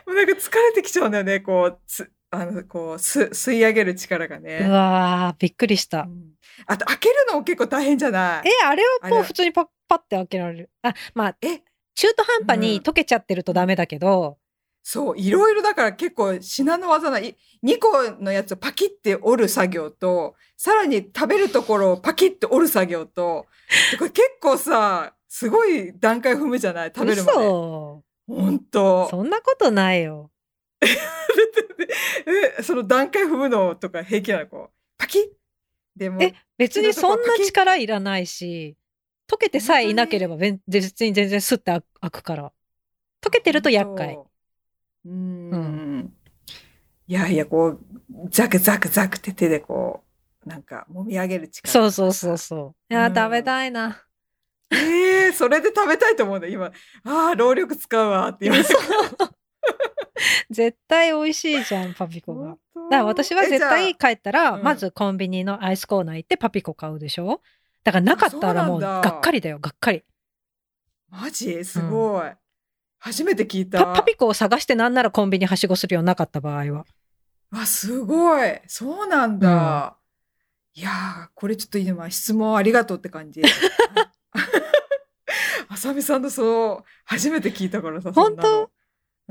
[0.05, 4.65] もうなんか疲れてきちゃうんだよね、こう、つ、あの、こう、す、吸い上げる力がね。
[4.67, 6.01] うわーびっくりした。
[6.01, 6.33] うん
[6.65, 8.47] あと、開けるのも結構大変じゃない？
[8.47, 10.69] え、あれはもう普通にパッパって開けられる。
[10.83, 11.61] あ、まあ、え？
[11.95, 14.37] 中途半端うんに溶けちゃってるとダメだけど、
[14.81, 17.35] そう、いろいろだから結構品の技ない。
[17.63, 23.45] 2個のやつをパキって折る作業と、さらに食べるところをパキって折る作業と、
[23.91, 26.91] で これ結構さ、すごい段階踏むじゃない？
[26.95, 27.37] 食べるまで。
[27.39, 29.07] 嘘ほんと。
[29.09, 30.31] そんなことないよ。
[32.57, 34.47] え、その段階踏むのとか平気なの？
[34.47, 35.23] こう、パキッ
[35.99, 38.77] でも、え別にそんな力いらないし、
[39.29, 40.61] 溶けてさえいなければ別
[41.01, 42.53] に全然スッて開くから。
[43.21, 44.17] 溶けてると厄介。
[45.05, 45.51] うーん。
[45.51, 46.13] うん
[47.07, 47.79] いやいや、こう、
[48.29, 50.03] ザクザクザクって手でこ
[50.45, 51.71] う、なんか、揉み上げる力。
[51.71, 52.93] そうそうそうそう。
[52.93, 54.03] いや、うん食べたいな。
[54.71, 56.71] ええそれで食べたいと思うんだ今。
[57.03, 58.73] ああ、労力使うわって言われて。
[60.51, 62.55] 絶対美味しいじゃん、パピコが。
[62.89, 67.41] から私は絶対帰ったら、うんまずコンビニのアイスコーナー行ってパピコ買うでしょ？
[67.83, 70.03] だからなかったらもうがっかりだよ、がっかり。
[71.09, 71.63] マジ？
[71.65, 72.31] すごい。
[72.99, 73.85] 初めて聞いた。
[73.85, 76.85] パパピコを探してなんならコンビニはしごするようなかった場合は。
[77.51, 78.59] あ、すごい。
[78.67, 79.95] そうなんだ。
[80.75, 83.41] いやー、これちょっと今質問ありがとうって感じ。
[85.67, 88.11] あ さみさんのそう、初めて聞いたからさ。
[88.11, 88.69] 本い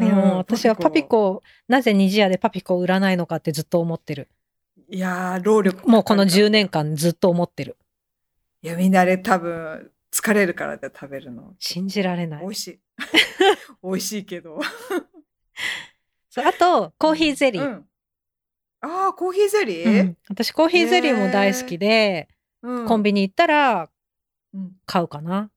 [0.06, 1.04] やもううん私はパピ。
[1.04, 4.28] コ、なぜ虹屋でパピコを売らないのかってずっと思ってる。
[4.90, 5.88] いやー、労力。
[5.88, 6.68] もうこの10年。
[6.68, 7.76] 間ずっと思ってる。
[8.62, 11.54] いや、みんなあれ多分、疲れるからで食べるの。
[11.58, 12.46] 信じられない美。
[12.48, 12.80] 味しい。
[13.82, 14.60] 美味しいけど。
[16.30, 17.64] そうあと、コーヒーゼリー。
[17.64, 17.84] うん
[18.80, 22.28] ああ、コーヒーゼリうーん私コーヒーゼリーも大好きで、
[22.62, 23.90] コンビニ行ったら
[24.86, 25.50] 買うかな。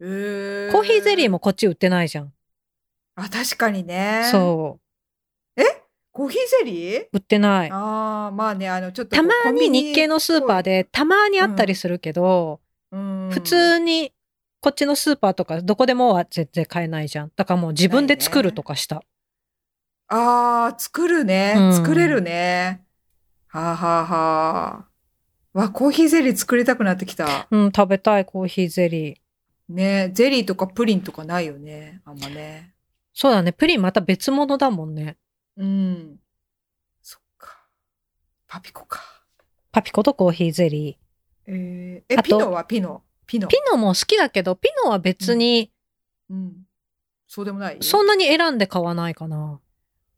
[0.00, 2.32] えーコーヒーゼリーもこっち売ってないじゃん。
[3.16, 4.22] あ、確かにね。
[4.26, 4.30] う。
[4.30, 4.82] そう。
[6.12, 7.06] コーヒーゼリー？
[7.12, 7.70] 売ってない。
[7.70, 14.14] ああ、まあね、あの、ちょっとたまこうコンビに日系のスーパーでたまにあったりするけど、うん普通に
[14.62, 17.32] こっちのスーパーとかどこでもは絶対買えないじゃん。
[17.36, 19.02] だからもう自分で作るとかした。
[20.08, 21.52] ああ、作るね。
[21.54, 22.82] うん作れるね。
[23.48, 24.86] はあ、はあは
[25.54, 25.60] あ。
[25.60, 27.46] わ、コーヒーゼリー作りたくなってきた。
[27.50, 29.16] うん、食べたいコーヒーゼリー。
[29.68, 32.00] ね、ゼリーとかプリンとかないよね。
[32.06, 32.72] あんまね。
[33.18, 33.50] そうだね。
[33.50, 35.16] プリンまた別物だもんね。
[35.56, 36.16] うん。
[37.00, 37.64] そっか。
[38.46, 39.00] パピコか。
[39.72, 40.98] パピコとコーヒーゼリ
[41.46, 42.64] えー、え、あとピノは？
[42.64, 43.02] ピノ？
[43.26, 43.48] ピノ？
[43.48, 43.50] ー。。
[43.50, 45.72] ピノも好きだけど、ピノは別に
[46.28, 46.52] うん。
[47.26, 47.78] そうでもない？
[47.80, 49.60] そんなに選んで買わないかな。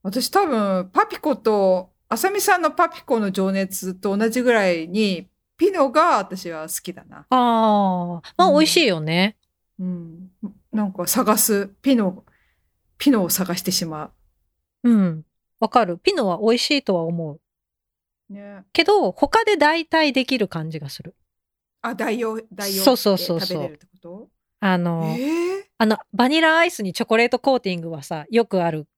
[0.03, 7.19] 私多分、パピコと、あさみさんのパピコの情熱と同じぐらいに、ピノが私は好きだな。
[7.19, 9.37] ああ、まあうん美味しいよね。
[9.79, 10.31] うん。
[10.73, 12.25] なんか探す、ピノ、
[12.99, 14.11] ピノを探してしま
[14.83, 15.25] うん。
[15.61, 15.99] わかる。
[15.99, 17.41] ピノは美味しいとは思う。
[18.31, 18.33] う。
[18.33, 18.65] ね。
[18.73, 21.15] けど、他で代替できる感じがする。
[21.81, 24.29] あ、代用、代用そうそうそうそう食べれるってこと？
[24.61, 28.89] あの、ええあの、バニラアイスにチョコレートコーティングはさ、よくある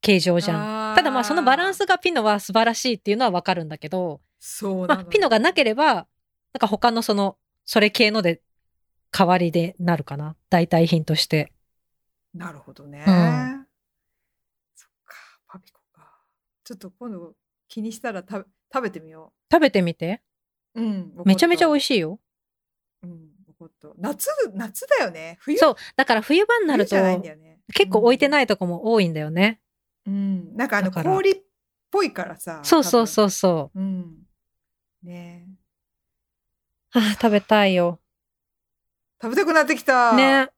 [0.00, 0.92] 形状じゃん。
[0.92, 6.06] んただまあそのバランスがピノは素晴らしいっていうのはわかるんだけど、そうなのまあ、ピノがなければ、なん
[6.60, 8.40] か他のその、それ系ので
[9.10, 10.36] 代わりでなるかな。
[10.50, 11.51] 代替品として。
[12.34, 13.04] なるほどね。
[13.06, 13.66] うん
[14.74, 15.16] そっか、
[15.46, 16.18] パピコか。
[16.64, 17.34] ちょっと今度
[17.68, 20.22] 気にしたら食べ食べてみよ食べてみて。
[20.74, 20.80] う。
[20.80, 21.12] うん。
[21.24, 21.76] めちゃめちゃ美い。
[21.76, 22.18] 味しいよ。
[23.02, 23.28] うん。
[23.98, 25.36] 夏、夏だよね。
[25.40, 25.76] 冬そう。
[25.96, 27.60] だから冬場になると冬じゃないんだよね。
[27.74, 28.28] 結構置いてい。
[28.28, 29.60] ないとこも多いんだよね。
[30.06, 30.56] うん。
[30.56, 31.42] なんかあの氷っ
[31.90, 32.60] ぽいからさ。
[32.64, 33.06] そうそうう。
[33.06, 33.80] そうそう。
[33.80, 34.26] うん。
[35.02, 35.46] ね
[36.90, 38.00] はあ、食べたいよ。
[39.20, 40.14] 食べたくなってきた。
[40.16, 40.48] ね。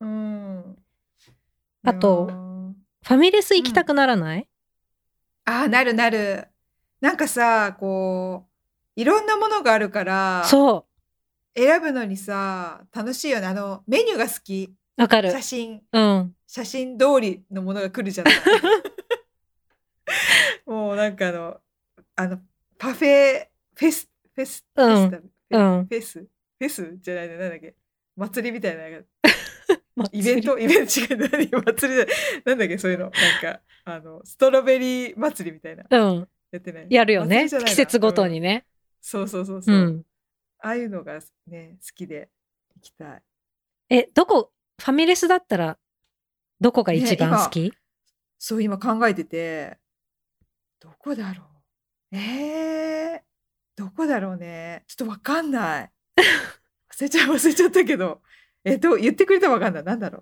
[0.00, 0.49] うん。
[1.82, 4.46] あとファミレス行きたくならない、
[5.44, 6.46] ああ、なるなる。
[7.00, 10.86] なんかさ、こう、いろんなものがあるから、そ
[11.56, 13.46] 選ぶのにさ、楽しいよね。
[13.46, 14.74] あの、メニューが好き。
[14.98, 15.00] う。
[15.00, 15.42] わかる写。
[15.42, 16.34] 真、うん。
[16.46, 18.34] 写真通りのものが来るじゃない。
[20.66, 21.56] もうなんかあの、
[22.16, 22.38] あの、
[22.78, 26.96] パフェ、フェス、フェス、うんフェスうんフェス、フェス？
[27.00, 27.74] じゃないの、なんだっけ？
[28.16, 28.82] 祭りみたいな。
[30.12, 31.48] イベント、イベント違う、何？
[31.64, 32.42] 祭りじゃない。
[32.46, 33.04] なんだっけ、そういうの。
[33.04, 35.84] なんか、あの、ストロベリー祭りみたいな。
[35.90, 36.28] うん。
[36.50, 36.86] やってない？
[36.90, 37.48] やるよね。
[37.48, 38.66] 季節ごとにうんね。
[39.00, 39.78] そうそうそうそうう。
[39.78, 40.06] ん。
[40.60, 42.30] ああいうのがね、好きで
[42.76, 43.22] 行きたい。
[43.90, 45.78] え、どこ、ファミレスだったら、
[46.60, 47.72] どこが一番好き、
[48.38, 49.78] そう、今考えてて、
[50.78, 51.44] どこだろ
[52.12, 52.16] う？
[52.16, 53.20] えー、
[53.76, 54.84] どこだろうね。
[54.86, 55.90] ちょっとわかんない。
[56.92, 58.20] 忘れちゃう、忘れちゃったけど。
[58.64, 59.84] えっと、言ってくれたらわかんない。
[59.84, 60.18] なんだろ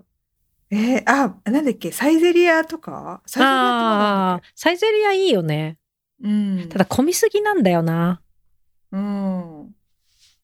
[0.71, 0.75] う。
[0.75, 3.23] えー、あ、なんだっけ、サイゼリアとか？
[3.27, 5.79] サイゼリアってまだなんだっああ、サイゼリアいいよね。
[6.23, 6.69] けうん。
[6.69, 8.21] ただ混みすぎなんだよな。
[8.93, 9.75] うん。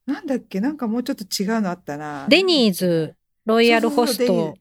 [0.07, 2.27] なんだっけ、なんかもうちょっと違うのあったな。
[2.29, 4.55] デニーズ、ロイヤルホスト、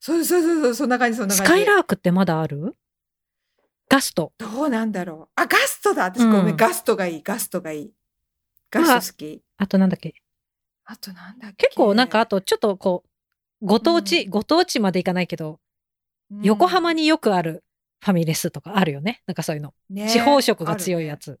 [0.00, 1.52] そうそうそうそう、そんな感じ、そんなス感じ。
[1.52, 2.74] カイラークってまだある？
[3.88, 4.32] ガスト。
[4.38, 5.32] どうなんだろう。
[5.34, 6.04] あ、ガストだ。
[6.04, 7.92] 私うんごめん、ガストがいい、ガストがいい。
[8.70, 9.42] ガスト好き。
[9.58, 10.14] あとなんだっけ？
[10.84, 11.66] あとなんだっけ？
[11.66, 13.04] 結構なんかあとちょっとこ
[13.62, 15.60] う、ご当地、うんご当地までいかないけど、
[16.30, 17.64] うん、横浜によくある
[18.00, 19.22] ファミレスとかあるよね？
[19.26, 19.74] なんかそういうの。
[19.90, 21.38] ね、地方色が強いやあるね。
[21.38, 21.40] つ。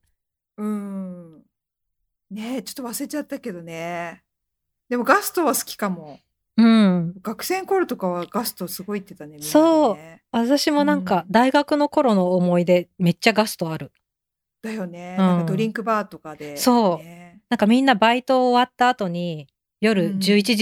[0.58, 1.42] うん。
[2.30, 4.22] ねちょっと忘れちゃったけどね。
[4.88, 6.18] でもガストは好きかも。
[6.56, 7.14] うん。
[7.22, 9.30] 学生の頃とかはガストすごい行ってたね。
[9.30, 13.90] みんなでそうね私もなんかうん大学の頃の思い出めっちゃガストある。
[14.62, 15.16] だよね。
[15.18, 17.19] うんなんかドリンクバーとかで、そうね
[17.50, 19.48] なんかみんなバイト終わった後に
[19.80, 20.20] 夜うん11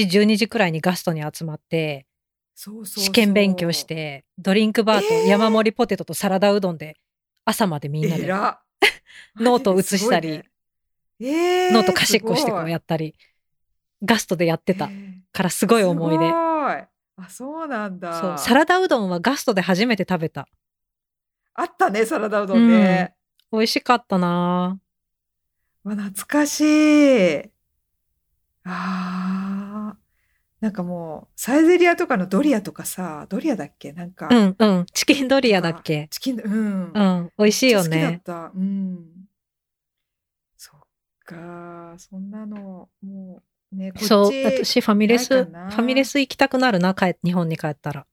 [0.08, 2.06] 時12時くらいにガストに集まって
[2.84, 3.84] 試験勉強し。
[3.84, 5.26] てドリンクバーとえー。
[5.26, 6.96] 山盛りポテトとサラダうどんで
[7.44, 8.26] 朝までみんなで
[9.38, 10.42] ノート写したり
[11.20, 13.14] ノート貸しっこしてこうやったり
[14.02, 15.18] ガストでやってたえー。
[15.32, 16.26] からすごい思い出。
[17.20, 18.12] あ、そうなんだ。
[18.20, 20.48] そうサラダうどんはガストで初めて食べた。
[21.54, 23.14] あったね、サラダうどんね。
[23.50, 24.78] 美味しかったな
[25.84, 27.38] わ懐かしい。
[28.64, 29.96] ああ。
[30.60, 33.92] なんかもう、サイゼリアとかのドリアとかさ、ドリアだっけ？
[33.92, 34.28] なんか。
[34.28, 36.08] うんうんチキンドリアだっけ？
[36.10, 36.92] チキン、うん。
[36.92, 38.02] うん美味しいよめっちゃ好きね。
[38.02, 38.52] だった。
[38.54, 39.06] うん。
[40.56, 40.80] そっ
[41.24, 44.06] か、そんなの、もう、ね、こっち。
[44.08, 48.06] そう私ファミレスファミレス行きたくなるな帰日本に帰ったら。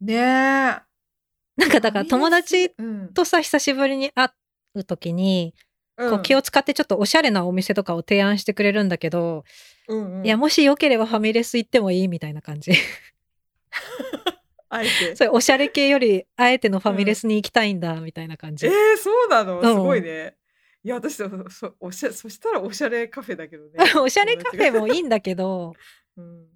[0.00, 0.18] ねえ。
[0.18, 4.30] なんかだから友達うん、とさ久しぶりに会
[4.74, 5.54] う時に、
[5.98, 9.44] うん、こう気を使ってちょっとおしゃれなお店とかを提案してくれるんだけど、
[9.88, 12.72] うんうんいやもしよければファミレス行ってもいいみたいな感じ
[14.68, 15.16] あえて。
[15.16, 19.60] そういうおしゃれ系よりあえてのファミレスに行きたいんだみたいな感じ、えー、そうなの？
[19.60, 20.34] うんすごいね。
[20.82, 23.72] いや、私そそおしゃ、そしたらおしゃれカフェだけどね。
[24.00, 25.74] おしゃれカフェもいいんだけど、
[26.16, 26.46] うん。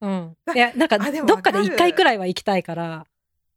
[0.00, 3.06] うん、いやなんかどっかでわかる一回くらいは行きたいから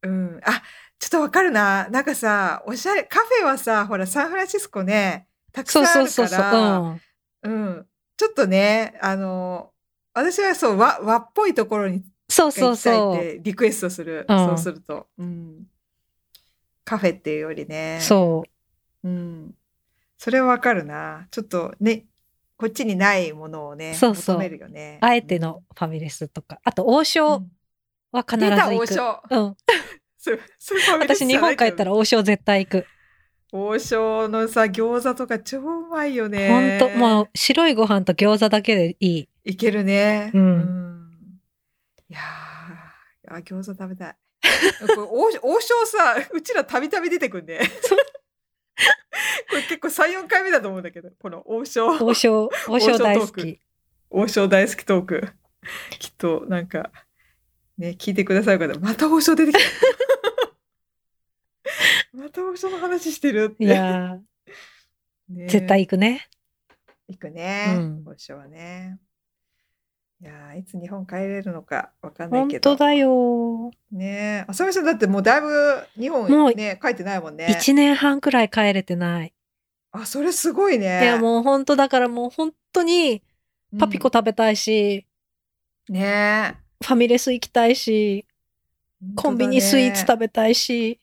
[0.03, 0.39] うん。
[0.43, 0.61] あ、
[0.99, 1.87] ちょっとわかるな。
[1.89, 7.01] なんかさ、おしゃれ、カフェはさ、ほら、サンフランシスコね、たくさそんあるかうそうそうそう、ら、うん、
[7.43, 7.85] うん。
[8.17, 9.71] ちょっとね、あの、
[10.13, 14.25] 私はそう、和、和っぽいところにそうそうそってリクエストする。
[14.29, 15.07] うんそうすると。
[15.17, 15.65] うん。
[16.85, 18.03] カフェっていうよりねう。
[18.03, 18.43] そ
[19.03, 19.55] ううん。
[20.17, 21.27] それはわかるな。
[21.31, 22.05] ちょっとね、
[22.55, 24.99] こっちにないものをね、そうそう求めるよね。
[25.01, 27.43] あえてのファミレスとかあと王うん、将
[28.11, 29.21] は必ず出た行く、王将。
[29.29, 29.55] うん、
[30.99, 32.85] 私日本帰ったら王将絶対行く
[33.51, 36.77] 王将のさ、餃子とか超うまいよほんね。
[36.79, 40.31] ともう白いご飯と餃子だけでいいいけるね。
[40.33, 41.09] うんん
[42.09, 44.15] いやー、あ、餃子食べたい。
[44.97, 47.59] 王王将さ、うちらたびたび出てくんね。
[49.49, 51.87] これ結構3、4回目だと思うんだけど、この王将。
[51.87, 53.59] 王将王将大好き
[54.11, 55.29] 王将大好きトーク。
[55.97, 56.91] きっと、なんか、
[57.79, 59.59] ね、聞いてくださる方、また王将出てきた。
[62.13, 63.63] また王将の話してるって。
[63.63, 64.19] いや
[65.29, 66.27] ねー絶対行くね
[67.07, 67.73] 行くね。
[67.77, 68.99] うん王将はね。
[70.21, 72.75] いやーいつ日本帰れるのかわかんない本けど。
[72.75, 73.71] 当だよ。
[73.91, 74.45] ねえ。
[74.45, 75.47] あさみさんだってもうだいぶ
[75.97, 77.47] 日本もうね、帰ってないもんね。
[77.49, 79.33] 一年半くらい帰れてない。
[79.91, 81.01] あ、それすごいね。
[81.01, 83.23] いやもう本当だからもう本当に
[83.71, 85.07] うんパピコ食べたいし、
[85.87, 89.05] ねファミレス行きたいし、え。
[89.15, 90.99] コンビニスイーツ食べべたいし。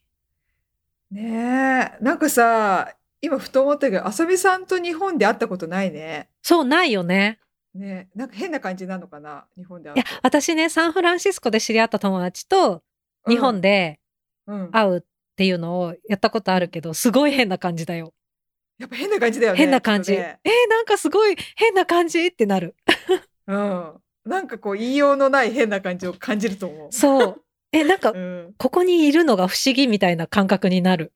[1.10, 2.04] ねえ。
[2.04, 6.28] なんかさ、今ふと思ったけど、あさみさんと日本で会ったことないね。
[6.42, 7.38] そうないよね。
[7.74, 8.18] ねえ。
[8.18, 12.82] なんか変な感じなのかな日本で会いうや、私ね、サンフランシスコで知り合った友達と
[13.26, 13.30] と。
[13.30, 13.98] 日本で
[14.72, 15.02] 会うっ
[15.36, 18.14] ていうのをやったことあるけど、すごい変な感じだよ。
[18.78, 19.58] やっぱ変な感じだよね。
[19.58, 20.12] 変な感じ。
[20.12, 22.74] ねえーなんかすごい変な感じってなる。
[23.46, 23.92] うん。
[24.26, 26.92] なんかこう言いようのない変な感じを感じると思う。
[26.92, 27.42] そう。
[27.72, 28.54] え、なんかうん。
[28.58, 31.12] ここにいるのが不思議みたいな感覚になる。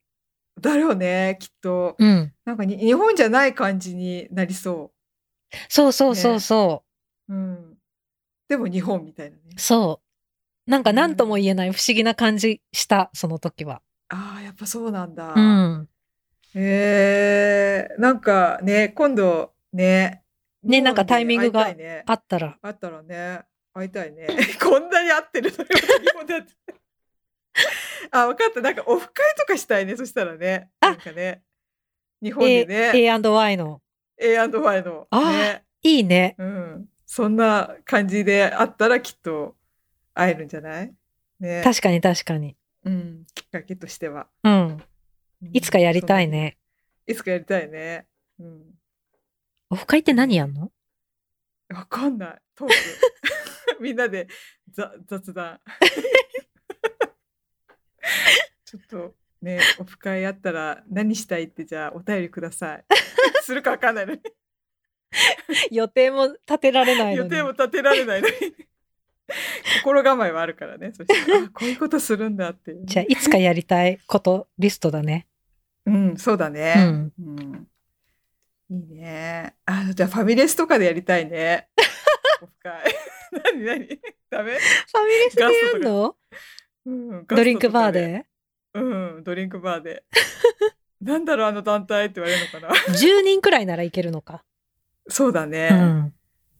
[0.59, 1.95] だよね、きっと。
[1.99, 2.33] うん。
[2.45, 4.91] なんかに日本じゃない感じになりそ。
[5.67, 6.83] そうそうそうそ
[7.27, 7.77] ううん。
[8.47, 9.59] でも日本みたいなねう。。
[9.59, 10.01] そ
[10.67, 10.71] う。
[10.71, 13.81] なんか何とも言えない不思議な感じした、その時は。
[14.09, 15.33] ああ、やっぱそうなんだ。
[15.35, 15.89] うん。
[16.53, 20.23] へえなんかね、今度ね。
[20.63, 21.73] ねなんかタイミングが
[22.05, 22.57] あったら。
[22.61, 23.41] あったらね、
[23.73, 24.27] 会いたいね。
[24.61, 25.65] こんなに会ってるのよ。
[28.11, 28.61] あ、分かった。
[28.61, 30.69] なんかオフ会とかしたいね、そしたらね。
[30.79, 31.41] あなんかね。
[32.21, 33.81] 日本で A- ね、A&Y の。
[34.17, 35.07] A&Y の。
[35.09, 35.63] あーね。
[35.83, 36.35] いいね。
[36.37, 36.89] うん。
[37.05, 39.55] そんな感じであったらきっと
[40.13, 40.93] 会えるんじゃない？
[41.39, 41.61] ね。
[41.63, 42.55] 確かに確かに。
[42.85, 43.25] うん。
[43.33, 44.27] きっかけとしては。
[44.43, 44.53] うん。
[44.53, 44.83] うん
[45.53, 46.27] いつかやりたい。
[46.27, 46.57] ね。
[47.07, 48.05] いつかやりたいね。
[48.39, 48.63] うん。
[49.71, 50.69] オフ会って何やんの？
[51.73, 52.41] わかんない。
[52.55, 52.73] トーク。
[53.81, 54.27] みんなで
[54.69, 55.61] ざ雑談。
[58.65, 62.85] ちょっとね、オフ会あったら何したいってじゃあお便りください。
[63.43, 64.21] するかわかんないのに。
[65.71, 67.29] 予定も立てられないのに。
[67.29, 68.33] 予定も立てられないのに。
[69.81, 70.91] 心構えはあるからね。
[70.91, 75.27] そして、あ、こういうことするんだっていうね、じゃあ、いつかやりたいことリストだね。
[75.85, 76.73] うん、そうだね。
[76.77, 77.13] うん。
[77.19, 77.70] うん。
[78.71, 79.53] いいね。
[79.65, 81.67] あ、じゃあファミレスとかでやりたいね。
[82.41, 82.83] オフ会。
[83.53, 83.99] 何何？
[84.29, 84.53] ダメ？
[84.53, 86.15] ファミレスでやんの？
[86.85, 88.25] うん、ドリンクバーで？
[88.73, 90.05] うん、ドリンクバーで。
[91.01, 94.45] なんだろう、あの団体って言われるのかな？10人くらいならいけるのか。
[95.09, 95.69] そうだうね。
[95.69, 96.13] ん。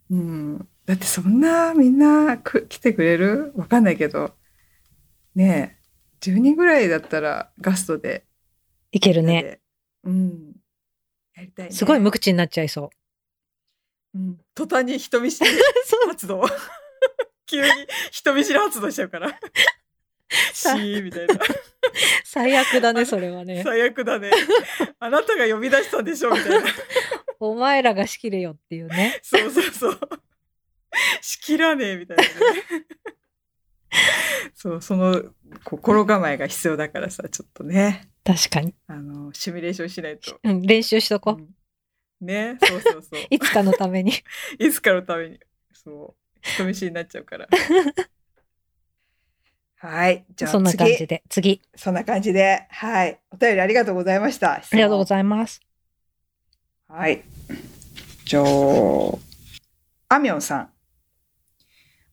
[0.10, 0.70] うん。
[0.86, 3.54] だってそんなみんなく来てくれる？
[3.56, 4.36] わかんないけど。
[5.34, 8.26] ねえ、10人ぐらいだったらガストで。
[8.92, 9.62] いけるね。
[10.04, 10.51] うん。
[11.36, 11.72] やりたいね。
[11.72, 12.92] すごい無口になっちゃいそ
[14.14, 14.20] う。
[14.20, 14.40] うん。
[14.56, 15.50] 途端に人見知り。
[16.08, 16.44] 発動。
[17.46, 17.70] 急に
[18.12, 19.30] 人見知り発動しちゃうから。
[20.54, 21.36] シーみたいな。
[22.24, 23.64] 最悪だね、それはね。
[23.64, 24.32] 最悪だね。
[25.00, 26.70] あなたが呼び出したんでしょみたいな。
[27.40, 29.20] お前らが仕切れよっていうね。
[29.24, 30.00] そうそうそう。
[31.22, 32.30] しきらねえみたいなね。
[34.56, 35.24] そう、その
[35.64, 38.76] 心構えが必要だからさ、ちょっとね、確かに。
[38.88, 40.40] あの、シミュレーションしないと。
[40.44, 41.42] うん、練習しとこう。
[41.42, 41.50] うん
[42.22, 43.22] ね、そうそうそう。
[43.32, 44.14] いつかのために。
[44.60, 45.40] いつかのために。
[45.74, 46.40] そう。
[46.42, 47.48] 人見知りになっちゃうから。
[49.76, 50.26] はい。
[50.36, 51.08] じゃあそんな感じ次。
[51.08, 51.24] で。
[51.28, 51.62] 次。
[51.76, 52.68] そんな感じで。
[52.70, 53.20] はい。
[53.32, 54.54] お便りありがとうございました。
[54.54, 55.62] ありがとうごいざいます。
[56.88, 57.24] はい。
[58.26, 58.46] じゃあ、
[60.10, 60.71] あみょんさん。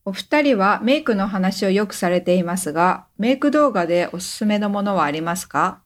[0.08, 5.82] お二人はメイクの話をよくされていますが、メイク動画でおすすめのものはありますか？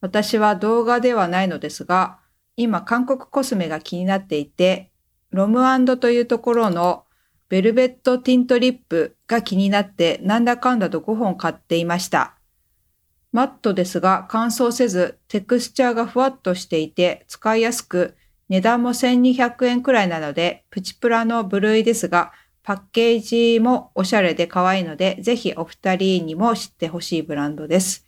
[0.00, 2.20] 私は動画ではないのですが、
[2.56, 4.92] 今韓国コスメが気になっていて、
[5.32, 5.60] ロム
[5.96, 7.02] というところの
[7.48, 12.36] ベルベットティントリップが気になってなんだかんだと5本買っていました。
[13.32, 18.14] マットですが乾燥せずテクスチャーがふわっとしていて使いやすく
[18.48, 22.30] 値段も1200円くらいなのでプチプラの部類ですが
[22.64, 28.06] パッケージもおしゃれで可愛いのでぜひお二人にも知ってほしいブランドです。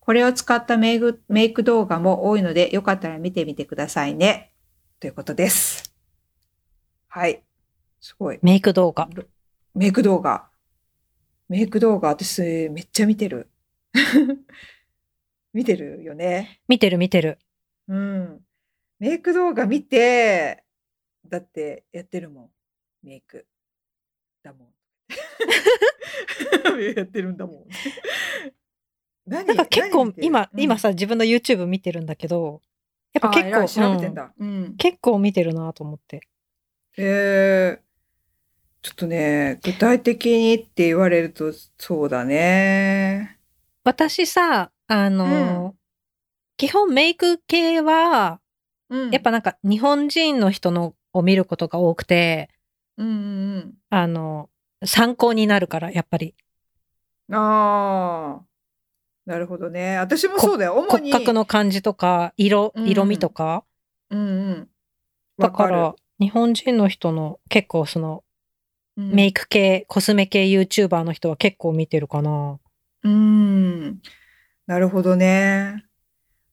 [0.00, 4.52] これを使ったメイクメイク動画も多いのでよかったら見てみてくださいね。
[4.98, 5.94] ということです。
[7.08, 7.44] はい。
[8.00, 8.38] すごい。
[8.40, 9.08] メイク動画。
[9.74, 10.48] メイク動画。
[11.48, 13.50] メイク動画、私、めっちゃ見てる。
[15.52, 16.60] 見てるよね。
[16.68, 17.38] 見てる見てる。
[17.88, 18.40] うん。
[18.98, 20.64] メイク動画見て、
[21.26, 22.50] だってやってるもん。
[23.02, 23.46] メイク。
[24.42, 24.68] だもん。
[26.96, 27.64] やってるんだもん。
[29.26, 32.62] 何なんか結構今、うん今さ、自分の YouTube 見てるんだけど、
[33.12, 34.32] やっぱあ結構、調べてうんんだ。
[34.38, 34.76] うん。
[34.76, 36.20] 結構見てるなと思って。
[36.96, 37.80] えー、
[38.82, 43.38] ちょっとね、具体的にって言われると、そうだね。
[43.84, 45.74] 私さ、あの、
[46.56, 48.40] 基本メイク系は、
[48.90, 52.48] うんやっぱなんか日本人の人のを見ることが多くて、
[52.98, 54.50] うんうんあの、
[54.84, 56.34] 参考になるから、やっぱり。
[57.28, 57.36] うん。
[57.36, 58.44] ああ。
[59.24, 59.98] なるほどね。
[59.98, 60.74] 私もそうだよ。
[60.74, 61.12] 主に。
[61.12, 63.64] 骨格の感じとか、色、うん色味とか。
[64.10, 64.68] うんうん。
[65.38, 68.24] だかわら、日本人の人の結構その、
[68.96, 72.58] る、うんメイク系、コスメ系 YouTuber の人は結構見てるかな。
[73.04, 74.00] うん。
[74.66, 75.84] なるほどね。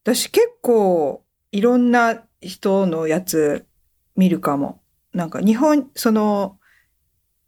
[0.03, 3.65] 私結構いろんな人のやつ
[4.15, 4.81] 見るかも。
[5.15, 6.59] なんか日本、その、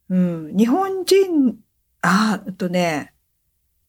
[0.10, 1.60] うん、日本人、
[2.02, 3.14] あ、えっとね、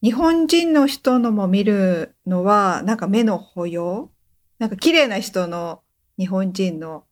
[0.03, 4.11] 日本人の人のも見るのは、なんか目の保養
[4.59, 5.83] なんか綺麗な人の
[6.19, 7.05] 日本人の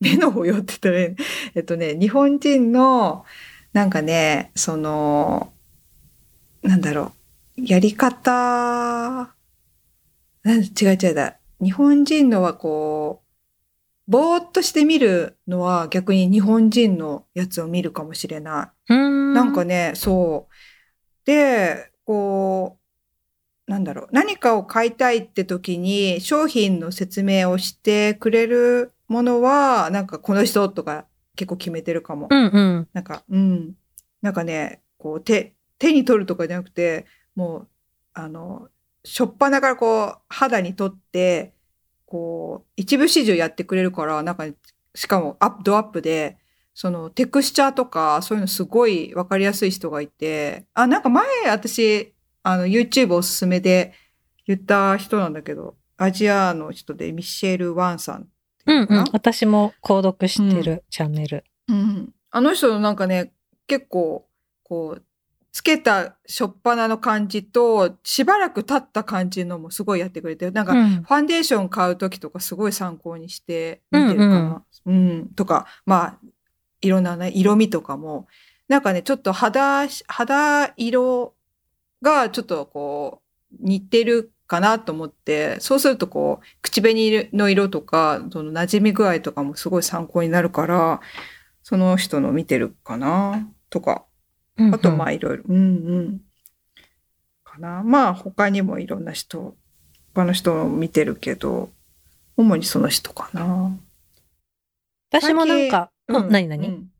[0.00, 1.16] 目の保養って言ったらいい、
[1.54, 3.26] えっとね、日本人の、
[3.74, 5.52] なんかね、その、
[6.62, 7.12] なんだろ
[7.58, 9.34] う、やり方、
[10.46, 11.36] 違う違うだ。
[11.60, 13.27] 日本人のはこう、
[14.08, 18.94] ぼーっとして見るのは逆に日本人のやつを見るかもしれない。
[18.94, 19.34] うん。
[19.34, 20.54] なんかね、そう。
[21.26, 22.78] で、こ
[23.66, 31.04] う、なんだろう、何かを買いたいって時に商品の説明をしてくれるものは、なんかこの人とか
[31.36, 32.28] 結構決めてるかも。
[32.30, 32.88] うんうん。
[32.94, 33.74] なんか、うん。
[34.22, 37.04] なんかね、こう手、手に取るとかじゃなくて、
[37.36, 37.68] もう、
[38.14, 38.68] あの、
[39.04, 41.52] しょっぱなからこう、肌に取って、
[42.08, 44.46] こう、一部始終やってくれるから、なんか、
[44.94, 46.38] しかもアップ、ドアップで、
[46.72, 53.92] そのテクスチャーとか、そういうのすごいわかりやすい人がいて、あ、なんか前私、あの、YouTube おすすめで
[54.46, 58.28] 言った人なんだけど、アジアの人でミシェル・ワンさん
[58.64, 59.04] うんうん。
[59.12, 61.44] 私も購読してるチャンネル。
[61.68, 62.14] うん。
[62.30, 63.32] あの人のなんかね、
[63.66, 64.26] 結構、
[64.62, 65.02] こう、
[65.52, 71.02] つけたしょっぱなの感じと、しばらく経った感じのもすごいやってくれて、なんか、うん。
[71.02, 74.64] ファンデーション買うときとかすごい参考にして見てるかな。
[74.86, 76.18] うん、とか、まあ、
[76.80, 78.26] いろんなね、色味とかも、
[78.68, 81.34] なんかね、ちょっと肌、肌色
[82.02, 83.22] がちょっとこ
[83.52, 91.00] う、似てるかなと思って、そうするとこう、口紅の色とか、その馴染み具合とかもすごい参考になるから、
[91.62, 93.48] その人の見てるかな。
[93.70, 94.07] とか、うんうん
[94.72, 95.60] あとまあいろいろ、うんう
[96.00, 96.20] ん。
[97.44, 97.82] かな。
[97.82, 99.56] まあ他にもいろんな人、
[100.14, 101.70] 他の人を見てるけど、
[102.36, 103.76] 主にその人かな。
[105.10, 106.90] 私もなんか、うん、何何、うん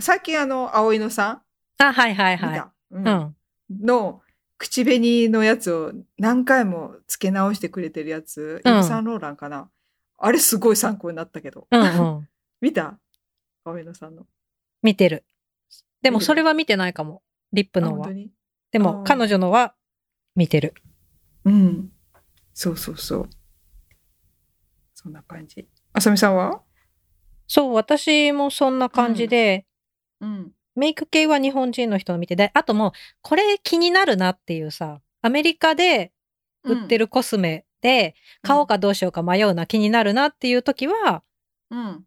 [0.00, 1.42] 最近あの、葵野さ
[1.78, 2.58] あ、はいはいはい。
[2.58, 3.36] た、ううんん。
[3.82, 4.22] の
[4.56, 9.68] 口紅のやつを何回も付け直してくれてるやつ、うんイヴ・サンローランかな。
[10.18, 11.68] あれすごい参考になったけど。
[11.70, 11.84] うんう
[12.20, 12.28] ん。
[12.60, 12.98] 見た？
[13.64, 14.26] 葵野さんの。
[14.82, 15.24] 見てる。
[16.04, 17.22] でもそれは見てないかも。
[17.52, 18.10] リップのは
[18.70, 19.74] でも彼女のは
[20.36, 20.74] 見てる。
[21.44, 21.90] うん。
[22.52, 23.30] そうそうそう。
[24.94, 25.66] そんな感じ。
[25.92, 26.60] あさみさんは？
[27.46, 29.66] そう、私もそんな感じで、
[30.20, 30.52] うん。
[30.74, 32.92] メイク系は日本人の人の見てで、あともう、
[33.22, 36.12] これ気になるなっていうさ、アメリカで
[36.64, 37.06] 売ってる。
[37.06, 41.22] るコスメで、買おうかどうしようか迷うな、気になるなっていう時は、
[41.70, 42.04] うん。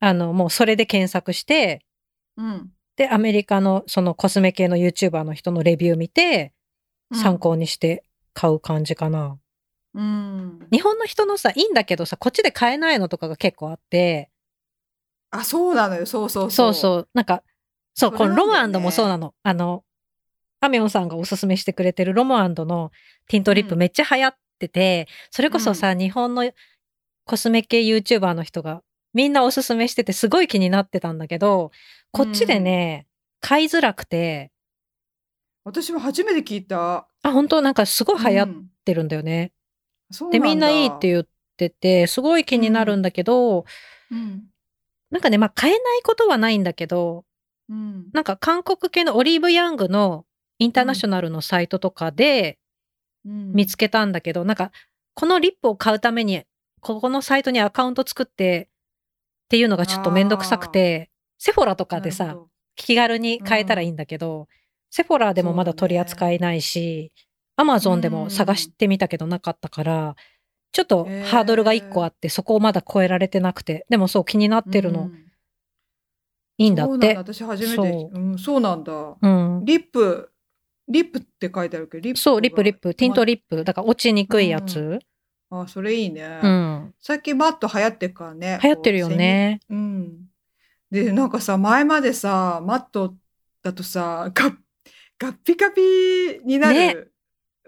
[0.00, 1.84] あの、もうそれで検索して、
[2.36, 2.72] うん。
[2.98, 6.52] で、アメリカのそのコスメ系の YouTuber の人のレビュー見て、
[7.14, 9.38] 参考にして買う感じかな。
[9.94, 10.66] うん。
[10.70, 14.30] 日本の人のさ、いいんだけどさ、こっちで買えないのとかが結構あって、
[15.30, 16.06] あ、そうなのよ。
[16.06, 16.74] そうそうそうう。
[16.74, 17.42] そう、なんか、
[17.94, 19.32] そう、このロマンドもそうなの。
[19.44, 19.84] あの、
[20.60, 22.90] アミョンさんがおすすめしてくれてるロマンドの
[23.28, 26.50] ティントリップうんめっちゃ流行ってて、それこそさ、日本の
[27.24, 28.82] コスメ系 YouTuber の人が
[29.14, 31.70] みんなおすすめしててすごい気になってたんだけど、
[32.12, 33.06] こっちでね、
[33.40, 34.50] 買いづらくて、
[35.64, 37.08] 私も初めて聞いた。
[37.22, 37.60] あ、本当？
[37.60, 39.52] なんかすごい流行っうんてるんだよね。
[40.10, 41.14] そうで、みんないいってう。
[41.14, 41.26] 言っ
[41.58, 43.64] てて、すごい気になるんだけど、
[44.10, 44.44] うん。
[45.10, 47.24] なんかね、まあ買えないことはないんだけど、
[47.68, 48.06] うん。
[48.12, 50.24] なんか韓国系のオリーブヤングの
[50.58, 52.58] インターナショナルのサイトとかで
[53.26, 54.72] うん見つけたんだけど、なんか
[55.14, 56.44] このリップを買うために
[56.80, 62.36] ここのサイトにアカウント作ってっていうのがちょっとめんどくさくて、セフォラとかでさ、
[62.76, 64.48] 気軽に買えたらいいんだけど、
[64.90, 67.12] セフォラでもまだ取り扱いないし、
[67.56, 70.16] アマゾンでも探してみたけどなかったから、
[70.72, 75.24] ちょっとハードルが一個あって、そこをまだ超えられてなくて、でもそう気になってるのうん
[76.60, 76.90] いいんだって。
[76.90, 78.92] そうなんだ私初めてそうん、そうなんだ。
[79.22, 79.64] うん。
[79.64, 80.32] リップ、
[80.88, 83.62] リップって書いてあるけど、リップそう、リップリップ、ティントリリップ。
[83.64, 84.98] だから落ちにくいやつ。
[85.50, 86.40] あ、それいいね。
[86.42, 86.94] うん。
[86.98, 88.58] 最近マット流行ってるからね。
[88.60, 89.60] 流行ってるよね。
[89.70, 90.27] うん。
[90.90, 93.14] で、なんかさ、前までさ、マット
[93.62, 94.56] だとさ、ガッ、
[95.18, 95.82] ガッピガピ
[96.44, 97.12] になねる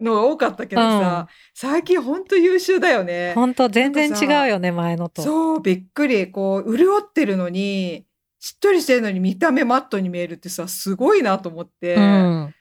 [0.00, 3.32] のが多かったけどさ、最近ほんと優秀だよね。
[3.34, 5.22] ほんと全然違うよね、前のと。
[5.22, 6.30] そう、びっくり。
[6.30, 8.06] こう、潤ってるのに、
[8.38, 11.96] しっとりしてるのに見た目マットに見えるってさ、すごいなと思って。
[11.96, 12.54] うん。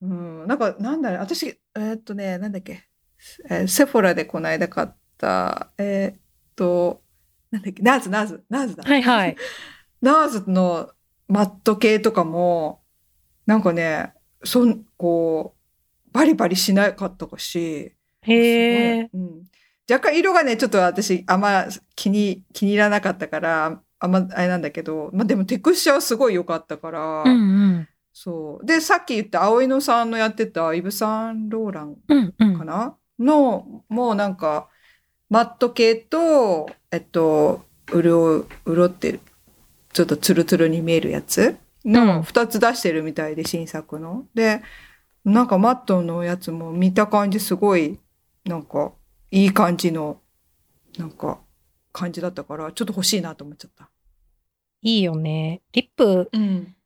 [0.00, 2.84] うん、なんか、なんだろう、私、えーっとね、なんだっけ、
[3.50, 6.20] えーセフォラでこの間買った、えーっ
[6.54, 7.02] と、
[7.50, 8.84] なんだっけ、ナーズ、ナーズ、ナーズだ。
[8.84, 9.36] はいはい。
[10.00, 10.90] ナーズの
[11.28, 12.80] マット系とかも、
[13.46, 14.12] なんかね、
[14.44, 19.10] そん、こう、バリバリしなかったし、へえ
[19.90, 27.34] 若干色がね、ちょっと私、あんま気に、気に入らなかったから、あんまあれなんだけど、まあでもテクスチャーはすごい良かったから、うんう
[27.80, 27.88] ん。
[28.12, 28.66] そう。
[28.66, 32.58] で、さっき言った葵野さんのやってたイブ・サンローランうんうん。
[32.58, 34.68] かな、の、もうなんか、
[35.30, 39.20] マット系と、えっと、潤う、潤ってる、
[39.98, 41.56] ちょっとツルツルに見えるやつ？
[41.84, 44.26] うんの2つ出してるみたいで、新作の。
[44.32, 44.62] で、
[45.24, 47.98] なんかマットのやつも見た感じすごい、
[48.44, 48.92] なんか、
[49.32, 50.20] いい感じの、
[50.98, 51.40] なんか、
[51.92, 53.90] 感じだったから、ちょっと欲しいなと思っちゃった。
[54.82, 55.62] いいよね。
[55.72, 56.76] リップ、うん。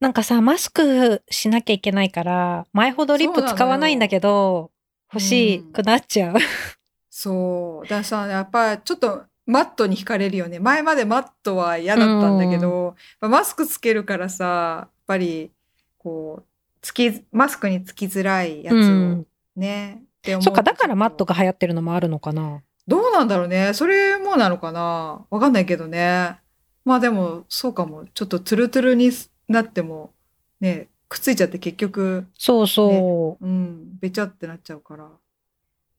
[0.00, 4.70] なんかさ、マスクしなきゃいけないから、前ほどリップ使わないんだけど、
[5.12, 6.36] 欲しくなっちゃう。
[7.10, 7.88] そう。
[7.88, 10.58] だからさ、やっぱちょっとマットに惹かれるよね。
[10.58, 15.52] 前までマットは嫌だったんだけど、マスクつけるからさ、やっぱり、
[15.98, 16.44] こう、
[16.80, 19.26] つき、マスクにつきづらいやつをうん。
[19.54, 20.02] ね。
[20.02, 22.62] って思そっか、だからマットが流行ってるのもあるのかな。
[22.88, 23.74] とどうなんだろうね。
[23.74, 26.38] それもなのかなわかんないけどね。
[26.86, 28.06] まあでも、そうかも。
[28.14, 29.10] ちょっとツルツルに
[29.48, 30.14] なっても、
[30.60, 33.44] ね、くっついちゃって結局、そうそう。
[33.44, 35.10] うん、べちゃってなっちゃうから。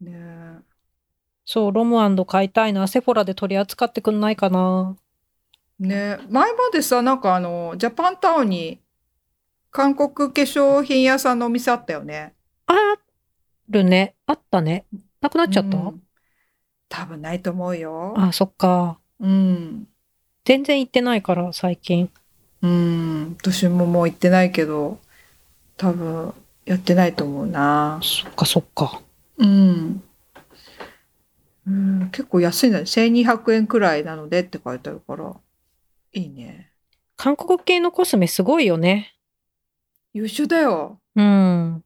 [0.01, 0.57] ね
[1.45, 2.87] そう、ロム買いたいな。
[2.87, 4.95] セフォラで取り扱ってくんないかな。
[5.79, 8.79] ね前までさ、なんかあの、ジャパンタウンに
[9.71, 12.33] 韓国化粧品屋さんのお店あったよね。
[12.67, 12.75] あ
[13.69, 14.15] るね。
[14.27, 14.85] あったね。
[15.19, 16.03] なくなっちゃった、うん
[16.89, 18.13] 多分ないと思うよ。
[18.15, 18.99] あ、そっか。
[19.19, 19.87] うん。
[20.45, 22.11] 全然行ってないから、最近。
[22.61, 23.35] うん。
[23.39, 24.99] 私ももう行ってないけど、
[25.75, 26.35] 多分
[26.65, 27.99] やってないと思うな。
[28.03, 29.01] そっかそっか。
[29.37, 30.03] うん。
[31.65, 32.83] うん、結構安いんだね。
[32.83, 35.33] 1200円くらいなのでって書いてあるから、
[36.13, 36.71] いいね。
[37.15, 39.15] 韓国系のコスメすごいよね。
[40.13, 40.99] 優秀だよ。
[41.15, 41.83] うん。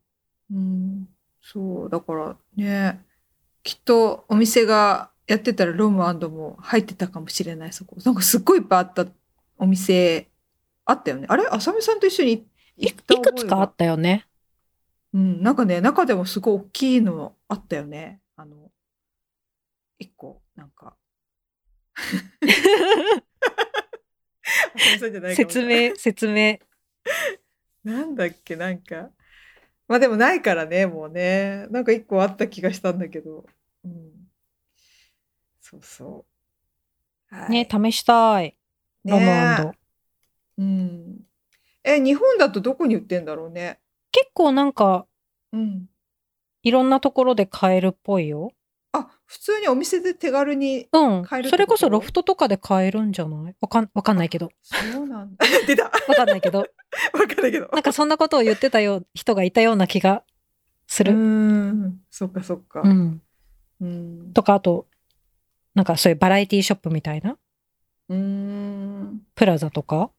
[0.52, 1.08] うん、
[1.42, 3.06] そう、だからね、
[3.64, 5.98] きっとお店がやってたらロム
[6.30, 7.98] も入ってたかもしれない、そこ。
[8.04, 9.06] なんかすっごいいっぱいあった
[9.58, 10.30] お店
[10.86, 11.28] あったよね。
[11.30, 11.46] あれ？
[11.48, 12.48] 浅見さんと一緒に
[12.78, 13.04] いく
[13.36, 14.26] つかあったよね。
[15.14, 18.22] うん、なんかね、中でもすごい大きいのあったよね。
[20.00, 20.96] 一個、なんか。
[25.36, 26.60] 説明、説明。
[27.84, 29.12] なんだっけ、なんか。
[29.88, 31.68] まあでもないからね、もうね。
[31.70, 33.46] なんか一個あった気がしたんだけど。
[33.86, 34.12] うん。
[35.62, 36.26] そうそ
[37.32, 37.36] う。
[37.36, 37.52] はい。
[37.52, 38.56] ね、試したい。
[39.06, 39.72] ロムね
[40.58, 41.20] うん。
[41.84, 43.80] え、日本だとどこに売ってんだろうね。
[44.12, 45.08] 結構なんか、
[45.54, 45.88] うん。
[46.64, 48.52] いろんなところで買えるっぽいよ。
[49.28, 50.88] あ、普通にお店で手軽に。
[50.92, 51.52] うん買えるってこと？
[51.52, 53.56] それこそロフトとかで買えるんじゃない？
[53.60, 54.50] わかん、わかんないけど。
[54.64, 55.46] そうなんだ。
[55.68, 55.86] 出た。
[55.86, 56.64] わわかんないけど。
[57.14, 57.70] かんないけど。
[57.72, 60.24] なんかそんなことを言ってたよ、人がいたような気が
[60.88, 61.14] すうる。
[61.14, 62.00] ん。
[62.10, 62.82] そっかそっか。
[62.84, 63.22] うん。
[63.82, 64.34] うん。
[64.34, 64.88] とか、あと、
[65.76, 67.38] なんかそういうバラエティショップみたいな？
[68.10, 69.22] うん。
[69.36, 70.10] プラザとか？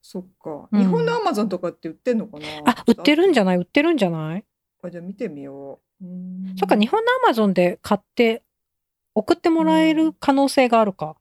[0.00, 0.68] そっか。
[0.70, 2.46] うん日本のアマゾンとかって売ってんのかな？
[2.66, 3.56] あ、売ってるんじゃない？
[3.56, 4.44] い売ってるんじゃない？
[4.82, 5.72] あ、じゃあ見てみよう。
[5.72, 8.42] うんそっか、日本のアマゾンで買って
[9.14, 11.16] 送ってもらえる可能性があるか。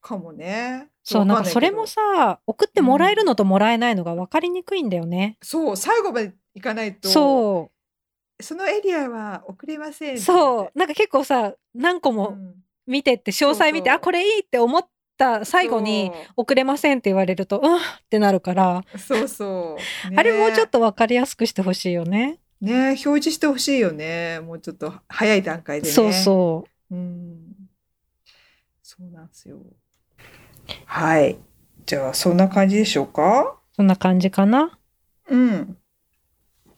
[0.00, 0.88] かもね。
[1.04, 5.38] そう、なんかそれもさ、送ってもらえるのともらえないのが分かりにくいんだよね。
[5.42, 7.70] そう、最後まで行かないと、そ
[8.40, 12.54] そのエリアは送れませんそう、なんか結構さ、何個もうん。
[12.86, 13.96] 見てって、詳細見て、そうそう。
[13.96, 14.86] あ、これいいって思っ
[15.18, 20.10] た最後に、送れませんって言われると、うんってなるから、そうそう。
[20.10, 20.16] ね。
[20.16, 22.38] あれもうちょっと分かりやすくしてほしいよね。
[22.60, 24.40] ね、表示してほしいよね。
[24.40, 25.92] もうちょっと早い段階でね。
[25.92, 26.94] そうそう。
[26.94, 26.98] う。
[26.98, 27.38] うん。
[28.82, 29.58] そうなんですよ。
[30.84, 31.38] はい。
[31.86, 33.58] じゃあ、そんな感じでしょうか？
[33.74, 34.78] そんな感じかな？
[35.28, 35.78] うん。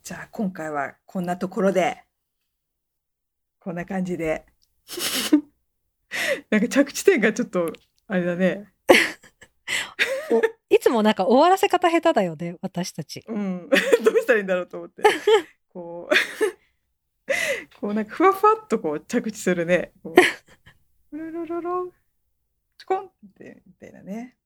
[0.02, 2.02] じゃあ、今回はこんなところで、
[3.58, 4.44] こんな感じで。
[6.50, 7.72] なんか着地点がちょっと、
[8.06, 8.72] あれだね。
[10.30, 10.42] お
[10.74, 13.24] いつもなんか終わらせ方下手だよね、私たち。
[13.26, 13.68] うん。
[14.04, 15.02] どうしたらいいんだろうと思って。
[15.72, 16.14] こう、
[17.80, 19.92] こうなんかふわふわっとこう着地するね。
[20.02, 20.14] こ
[21.12, 21.92] うルルルルン、
[22.78, 24.36] チコンって、みたいなね。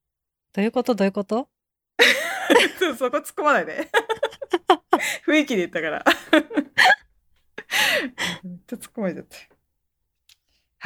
[0.53, 0.95] どういうこと？
[0.95, 1.49] どういうこと？
[2.79, 3.89] そうそこ突っ込まないで。
[5.27, 6.05] 雰囲気で言ったから。
[8.43, 9.37] めっちゃ突っ込まれちゃった。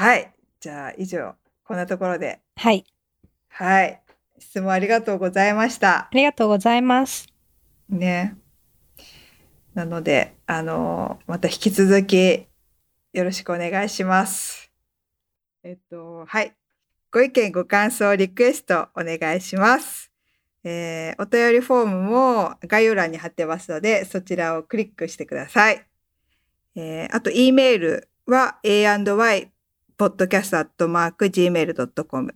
[0.03, 0.33] はい。
[0.61, 1.35] じゃあ以上、
[1.65, 2.41] こんなところで。
[2.57, 2.85] はい。
[3.49, 4.03] はい。
[4.39, 6.09] 質問ありがとうございましたあ。
[6.13, 7.27] りがとうございます。
[7.89, 8.37] ね。
[9.79, 12.49] なので、あの、また引き続き
[13.13, 14.73] よろしくお願いします。
[15.63, 16.53] えっと、はい。
[17.13, 20.11] ご意見、ご感想、リクエストお願いします。
[20.65, 25.87] えーお便りフォームも概要欄に貼ってますので、そちらをクリックしてください。
[26.75, 29.53] えーあと、e メールは a&y
[29.97, 32.35] podcast.gmail.com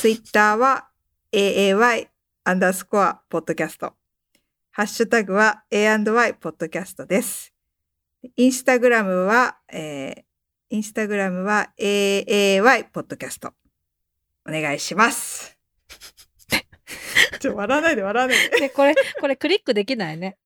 [0.00, 0.88] ツイッターは
[1.36, 2.08] aay
[2.44, 3.92] アンダースコアポッドキャスト。
[4.70, 7.52] ハッシュタグは a&y ポッドキャストです。
[8.36, 10.22] インスタグラムは、えー
[10.70, 13.52] インスタグラムは aay ポッドキャスト。
[14.48, 15.58] お願いします。
[17.38, 18.60] ちょ、笑わないで笑わないで。
[18.60, 20.38] で、これ、これクリックできないね。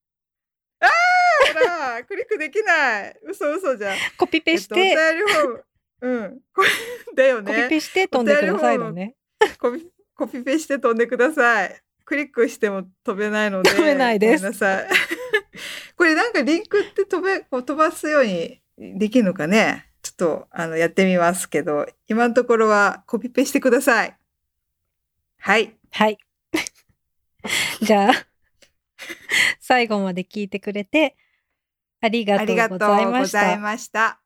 [0.81, 3.17] ほら、クリックできない。
[3.23, 3.97] 嘘嘘じゃん。
[4.19, 5.65] コピペして、えっと、お便りフォーム。
[6.01, 6.41] うん。
[6.53, 6.69] これ、
[7.15, 7.69] だよコピね。
[7.69, 9.15] ペして飛んでくださいのね。
[9.61, 9.87] コピ
[10.21, 11.83] コピペして飛んでください。
[12.05, 13.71] クリックしても飛べないので。
[13.71, 14.89] 飛べないですごめんなさい。
[15.97, 19.87] これなんかリンクって飛べ、こう飛ばすようにできるのかね？
[20.03, 24.15] ちょっと、あの、やってみますけど、今のところはコピペしてください。
[25.39, 25.75] はい。
[25.91, 26.19] はい。
[27.81, 28.13] じゃあ、
[29.59, 31.17] 最後まで聞いてくれて、
[32.03, 33.59] ありがとうごありがとうざいましたござい。
[33.59, 34.20] ました。